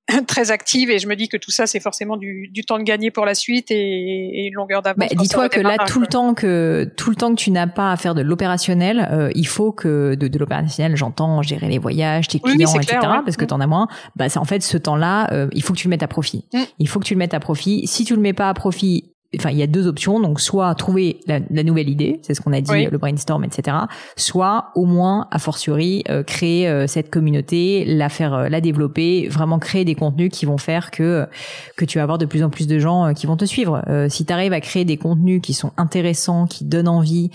très 0.27 0.51
active 0.51 0.89
et 0.89 0.99
je 0.99 1.07
me 1.07 1.15
dis 1.15 1.27
que 1.27 1.37
tout 1.37 1.51
ça 1.51 1.67
c'est 1.67 1.79
forcément 1.79 2.17
du, 2.17 2.49
du, 2.51 2.63
temps 2.63 2.77
de 2.77 2.83
gagner 2.83 3.11
pour 3.11 3.25
la 3.25 3.35
suite 3.35 3.71
et, 3.71 3.75
et 3.75 4.47
une 4.47 4.53
longueur 4.53 4.81
d'avance. 4.81 5.09
Bah, 5.09 5.15
dis-toi 5.15 5.49
que 5.49 5.59
là 5.59 5.77
tout 5.87 5.99
le 5.99 6.07
temps 6.07 6.33
que 6.33 6.89
tout 6.97 7.09
le 7.09 7.15
temps 7.15 7.29
que 7.33 7.39
tu 7.39 7.51
n'as 7.51 7.67
pas 7.67 7.91
à 7.91 7.97
faire 7.97 8.15
de 8.15 8.21
l'opérationnel, 8.21 9.07
euh, 9.11 9.29
il 9.35 9.47
faut 9.47 9.71
que 9.71 10.15
de, 10.15 10.27
de 10.27 10.39
l'opérationnel, 10.39 10.95
j'entends 10.95 11.41
gérer 11.41 11.67
les 11.67 11.77
voyages, 11.77 12.27
tes 12.27 12.39
clients, 12.39 12.73
etc. 12.75 12.99
Parce 13.01 13.37
que 13.37 13.45
mm. 13.45 13.47
tu 13.47 13.53
en 13.53 13.61
as 13.61 13.67
moins. 13.67 13.87
Bah 14.15 14.29
c'est 14.29 14.39
en 14.39 14.45
fait 14.45 14.61
ce 14.63 14.77
temps-là, 14.77 15.31
euh, 15.31 15.47
il 15.53 15.63
faut 15.63 15.73
que 15.73 15.79
tu 15.79 15.87
le 15.87 15.91
mettes 15.91 16.03
à 16.03 16.07
profit. 16.07 16.45
Mm. 16.53 16.59
Il 16.79 16.87
faut 16.87 16.99
que 16.99 17.05
tu 17.05 17.13
le 17.13 17.19
mettes 17.19 17.33
à 17.33 17.39
profit. 17.39 17.85
Si 17.87 18.05
tu 18.05 18.15
le 18.15 18.21
mets 18.21 18.33
pas 18.33 18.49
à 18.49 18.53
profit, 18.53 19.13
enfin 19.35 19.49
il 19.51 19.57
y 19.57 19.63
a 19.63 19.67
deux 19.67 19.87
options. 19.87 20.19
Donc 20.19 20.39
soit 20.39 20.73
trouver 20.75 21.19
la, 21.27 21.39
nouvelle 21.63 21.89
idée 21.89 22.19
c'est 22.23 22.33
ce 22.33 22.41
qu'on 22.41 22.53
a 22.53 22.61
dit 22.61 22.85
le 22.85 22.97
brainstorm 22.97 23.43
etc 23.43 23.77
soit 24.15 24.71
au 24.75 24.85
moins 24.85 25.27
a 25.31 25.39
fortiori 25.39 26.03
euh, 26.09 26.23
créer 26.23 26.67
euh, 26.67 26.87
cette 26.87 27.09
communauté 27.09 27.85
la 27.85 28.09
faire 28.09 28.33
euh, 28.33 28.49
la 28.49 28.61
développer 28.61 29.27
vraiment 29.27 29.59
créer 29.59 29.85
des 29.85 29.95
contenus 29.95 30.31
qui 30.31 30.45
vont 30.45 30.57
faire 30.57 30.91
que 30.91 31.27
que 31.75 31.85
tu 31.85 31.97
vas 31.97 32.03
avoir 32.03 32.17
de 32.17 32.25
plus 32.25 32.43
en 32.43 32.49
plus 32.49 32.67
de 32.67 32.79
gens 32.79 33.13
qui 33.13 33.27
vont 33.27 33.37
te 33.37 33.45
suivre. 33.45 33.83
Si 34.09 34.25
tu 34.25 34.33
arrives 34.33 34.53
à 34.53 34.61
créer 34.61 34.85
des 34.85 34.97
contenus 34.97 35.41
qui 35.41 35.53
sont 35.53 35.71
intéressants 35.77 36.45
qui 36.45 36.65
donnent 36.65 36.87
envie 36.87 37.29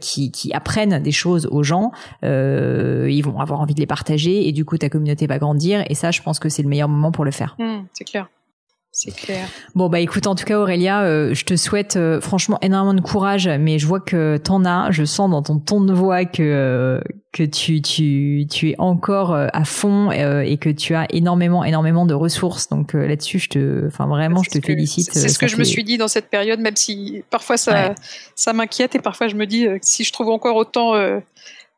qui 0.00 0.30
qui 0.30 0.52
apprennent 0.52 1.02
des 1.02 1.12
choses 1.12 1.46
aux 1.46 1.62
gens 1.62 1.92
ils 2.22 3.22
vont 3.22 3.40
avoir 3.40 3.60
envie 3.60 3.74
de 3.74 3.80
les 3.80 3.86
partager 3.86 4.48
et 4.48 4.52
du 4.52 4.64
coup 4.64 4.78
ta 4.78 4.88
communauté 4.88 5.26
va 5.26 5.38
grandir 5.38 5.84
et 5.88 5.94
ça 5.94 6.10
je 6.10 6.22
pense 6.22 6.38
que 6.38 6.48
c'est 6.48 6.62
le 6.62 6.68
meilleur 6.68 6.88
moment 6.88 7.12
pour 7.12 7.24
le 7.24 7.30
faire. 7.30 7.56
Mmh, 7.58 7.84
c'est 7.92 8.04
clair 8.04 8.28
c'est 8.92 9.14
clair. 9.14 9.48
Bon 9.76 9.88
bah 9.88 10.00
écoute, 10.00 10.26
en 10.26 10.34
tout 10.34 10.44
cas 10.44 10.58
Aurélia, 10.58 11.02
euh, 11.02 11.32
je 11.32 11.44
te 11.44 11.54
souhaite 11.54 11.94
euh, 11.96 12.20
franchement 12.20 12.58
énormément 12.60 12.94
de 12.94 13.00
courage, 13.00 13.48
mais 13.48 13.78
je 13.78 13.86
vois 13.86 14.00
que 14.00 14.36
t'en 14.36 14.64
as. 14.64 14.90
Je 14.90 15.04
sens 15.04 15.30
dans 15.30 15.42
ton 15.42 15.60
ton 15.60 15.80
de 15.80 15.92
voix 15.92 16.24
que 16.24 16.42
euh, 16.42 17.00
que 17.30 17.44
tu 17.44 17.82
tu 17.82 18.48
tu 18.50 18.70
es 18.70 18.74
encore 18.78 19.32
à 19.32 19.64
fond 19.64 20.10
et 20.10 20.56
que 20.58 20.70
tu 20.70 20.96
as 20.96 21.06
énormément 21.10 21.62
énormément 21.62 22.04
de 22.04 22.14
ressources. 22.14 22.68
Donc 22.68 22.94
là-dessus, 22.94 23.38
je 23.38 23.48
te, 23.50 23.86
enfin 23.86 24.08
vraiment, 24.08 24.42
je 24.42 24.50
te 24.50 24.60
félicite. 24.60 25.12
C'est 25.12 25.28
ce 25.28 25.38
que 25.38 25.46
je 25.46 25.56
me 25.56 25.64
suis 25.64 25.84
dit 25.84 25.96
dans 25.96 26.08
cette 26.08 26.28
période, 26.28 26.58
même 26.58 26.76
si 26.76 27.22
parfois 27.30 27.56
ça 27.56 27.94
ça 28.34 28.52
m'inquiète 28.52 28.96
et 28.96 29.00
parfois 29.00 29.28
je 29.28 29.36
me 29.36 29.46
dis 29.46 29.68
si 29.82 30.02
je 30.02 30.12
trouve 30.12 30.30
encore 30.30 30.56
autant 30.56 30.94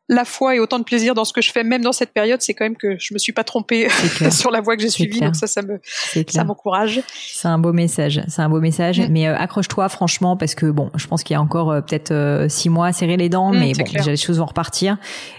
la 0.09 0.25
foi 0.25 0.55
et 0.55 0.59
autant 0.59 0.79
de 0.79 0.83
plaisir 0.83 1.13
dans 1.13 1.23
ce 1.23 1.31
que 1.31 1.41
je 1.41 1.51
fais, 1.51 1.63
même 1.63 1.81
dans 1.81 1.93
cette 1.93 2.11
période, 2.11 2.41
c'est 2.41 2.53
quand 2.53 2.65
même 2.65 2.75
que 2.75 2.97
je 2.99 3.13
me 3.13 3.19
suis 3.19 3.31
pas 3.31 3.45
trompée 3.45 3.87
sur 4.31 4.51
la 4.51 4.59
voie 4.59 4.75
que 4.75 4.81
j'ai 4.81 4.89
suivie. 4.89 5.21
Donc 5.21 5.35
ça, 5.35 5.47
ça 5.47 5.61
me, 5.61 5.79
ça 6.27 6.43
m'encourage. 6.43 7.01
C'est 7.07 7.47
un 7.47 7.57
beau 7.57 7.71
message. 7.71 8.21
C'est 8.27 8.41
un 8.41 8.49
beau 8.49 8.59
message. 8.59 8.99
Mm. 8.99 9.07
Mais 9.09 9.27
euh, 9.27 9.37
accroche-toi, 9.37 9.87
franchement, 9.87 10.35
parce 10.35 10.55
que 10.55 10.65
bon, 10.65 10.91
je 10.95 11.07
pense 11.07 11.23
qu'il 11.23 11.35
y 11.35 11.37
a 11.37 11.41
encore 11.41 11.71
euh, 11.71 11.81
peut-être 11.81 12.11
euh, 12.11 12.49
six 12.49 12.69
mois 12.69 12.87
à 12.87 12.93
serrer 12.93 13.15
les 13.15 13.29
dents, 13.29 13.53
mm, 13.53 13.59
mais 13.59 13.71
bon, 13.71 13.83
déjà 13.93 14.11
les 14.11 14.17
choses 14.17 14.39
vont 14.39 14.45
repartir. 14.45 14.97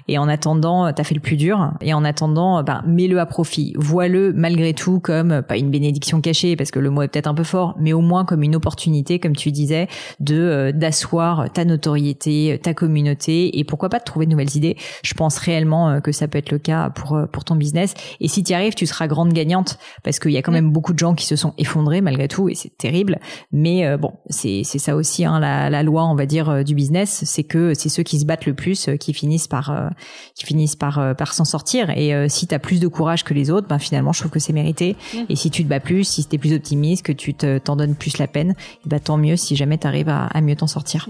Et 0.09 0.17
en 0.17 0.29
attendant, 0.29 0.91
t'as 0.93 1.05
fait 1.05 1.15
le 1.15 1.21
plus 1.21 1.37
dur. 1.37 1.73
Et 1.83 1.93
en 1.93 2.05
attendant, 2.05 2.63
ben, 2.63 2.83
mets-le 2.87 3.21
à 3.21 3.27
profit. 3.27 3.75
Vois-le 3.77 4.33
malgré 4.33 4.73
tout 4.73 4.99
comme 4.99 5.43
pas 5.43 5.59
une 5.59 5.71
bénédiction 5.71 6.23
cachée, 6.23 6.57
parce 6.57 6.71
que 6.71 6.79
le 6.79 6.89
mot 6.89 7.03
est 7.03 7.09
peut-être 7.09 7.27
un 7.27 7.35
peu 7.35 7.45
fort, 7.45 7.77
mais 7.79 7.93
au 7.93 8.01
moins 8.01 8.25
comme 8.25 8.43
une 8.43 8.57
opportunité, 8.57 9.19
comme 9.19 9.37
tu 9.37 9.51
disais, 9.51 9.89
de 10.21 10.73
d'asseoir 10.75 11.51
ta 11.53 11.65
notoriété, 11.65 12.59
ta 12.63 12.73
communauté, 12.73 13.59
et 13.59 13.65
pourquoi 13.65 13.91
pas 13.91 13.99
de 13.99 14.05
trouver 14.05 14.27
de 14.27 14.31
nouvelles 14.31 14.54
idées. 14.57 14.77
Je 15.03 15.15
pense 15.15 15.39
réellement 15.39 15.91
euh, 15.91 16.01
que 16.01 16.13
ça 16.13 16.29
peut 16.29 16.39
être 16.39 16.51
le 16.51 16.59
cas 16.59 16.91
pour 16.91 17.15
euh, 17.15 17.27
pour 17.27 17.45
ton 17.45 17.57
business. 17.57 17.95
Et 18.21 18.29
si 18.29 18.43
tu 18.43 18.53
y 18.53 18.55
arrives, 18.55 18.75
tu 18.75 18.87
seras 18.87 19.07
grande 19.07 19.33
gagnante 19.33 19.79
parce 20.03 20.19
qu'il 20.19 20.33
y 20.33 20.37
a 20.37 20.43
quand 20.43 20.53
mm. 20.53 20.55
même 20.55 20.71
beaucoup 20.73 20.93
de 20.93 20.99
gens 20.99 21.15
qui 21.15 21.27
se 21.27 21.37
sont 21.37 21.55
effondrés 21.59 22.01
malgré 22.01 22.29
tout 22.29 22.49
et 22.49 22.55
c'est 22.55 22.77
terrible. 22.77 23.19
Mais 23.53 23.87
euh, 23.87 23.97
bon, 23.97 24.13
c'est 24.29 24.63
c'est 24.65 24.79
ça 24.79 24.97
aussi 24.97 25.25
hein, 25.25 25.41
la, 25.41 25.71
la 25.71 25.83
loi, 25.83 26.05
on 26.05 26.15
va 26.15 26.27
dire 26.27 26.65
du 26.65 26.75
business, 26.75 27.25
c'est 27.25 27.45
que 27.45 27.75
c'est 27.75 27.89
ceux 27.89 28.03
qui 28.03 28.19
se 28.19 28.25
battent 28.25 28.47
le 28.47 28.55
plus 28.55 28.89
qui 29.01 29.13
finissent 29.13 29.49
par 29.49 29.91
qui 30.35 30.47
finissent 30.47 30.77
par 30.77 31.15
par 31.17 31.35
s'en 31.35 31.45
sortir. 31.45 31.91
Et 31.91 32.29
si 32.29 32.47
tu 32.47 32.55
as 32.55 32.59
plus 32.59 32.81
de 32.81 32.89
courage 32.89 33.25
que 33.25 33.35
les 33.35 33.51
autres, 33.51 33.69
ben 33.69 33.79
finalement, 33.79 34.13
je 34.13 34.21
trouve 34.21 34.31
que 34.31 34.39
c'est 34.39 34.53
mérité. 34.53 34.97
Mm. 35.15 35.19
Et 35.29 35.37
si 35.37 35.51
tu 35.51 35.65
te 35.65 35.69
bats 35.69 35.81
plus, 35.81 36.05
si 36.05 36.25
tu 36.25 36.37
es 36.37 36.39
plus 36.39 36.53
optimiste, 36.53 37.05
que 37.05 37.13
tu 37.13 37.35
t'en 37.35 37.77
donnes 37.77 37.95
plus 37.95 38.19
la 38.19 38.27
peine, 38.27 38.55
ben 38.85 39.01
tant 39.01 39.17
mieux 39.17 39.37
si 39.37 39.57
jamais 39.57 39.79
tu 39.79 39.87
arrives 39.87 40.09
à, 40.09 40.27
à 40.27 40.41
mieux 40.41 40.57
t'en 40.57 40.67
sortir. 40.67 41.09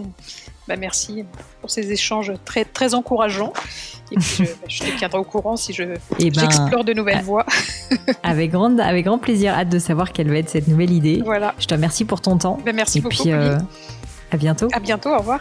Bah, 0.66 0.77
merci 0.79 1.24
pour 1.61 1.70
ces 1.70 1.92
échanges 1.92 2.33
très, 2.44 2.64
très 2.64 2.94
encourageants. 2.94 3.53
Et 4.12 4.16
puis, 4.16 4.48
je, 4.68 4.81
te 4.81 4.98
tiendrai 4.98 5.18
au 5.18 5.24
courant 5.24 5.57
si 5.57 5.72
je, 5.72 5.83
eh 6.18 6.31
ben, 6.31 6.40
j'explore 6.40 6.85
de 6.85 6.92
nouvelles 6.92 7.22
voies. 7.22 7.44
avec, 8.22 8.50
grande, 8.50 8.81
avec 8.81 9.05
grand 9.05 9.18
plaisir. 9.18 9.53
Hâte 9.55 9.68
de 9.68 9.79
savoir 9.79 10.12
quelle 10.12 10.29
va 10.29 10.38
être 10.38 10.48
cette 10.48 10.68
nouvelle 10.68 10.92
idée. 10.92 11.22
Voilà. 11.24 11.55
Je 11.59 11.66
te 11.66 11.74
remercie 11.74 12.05
pour 12.05 12.20
ton 12.20 12.38
temps. 12.38 12.59
Bah, 12.64 12.72
merci 12.74 12.98
et 12.98 13.00
beaucoup. 13.03 13.22
Puis, 13.22 13.33
euh, 13.33 13.59
à 14.31 14.37
bientôt. 14.37 14.68
À 14.72 14.81
bientôt. 14.81 15.11
Au 15.11 15.18
revoir. 15.18 15.40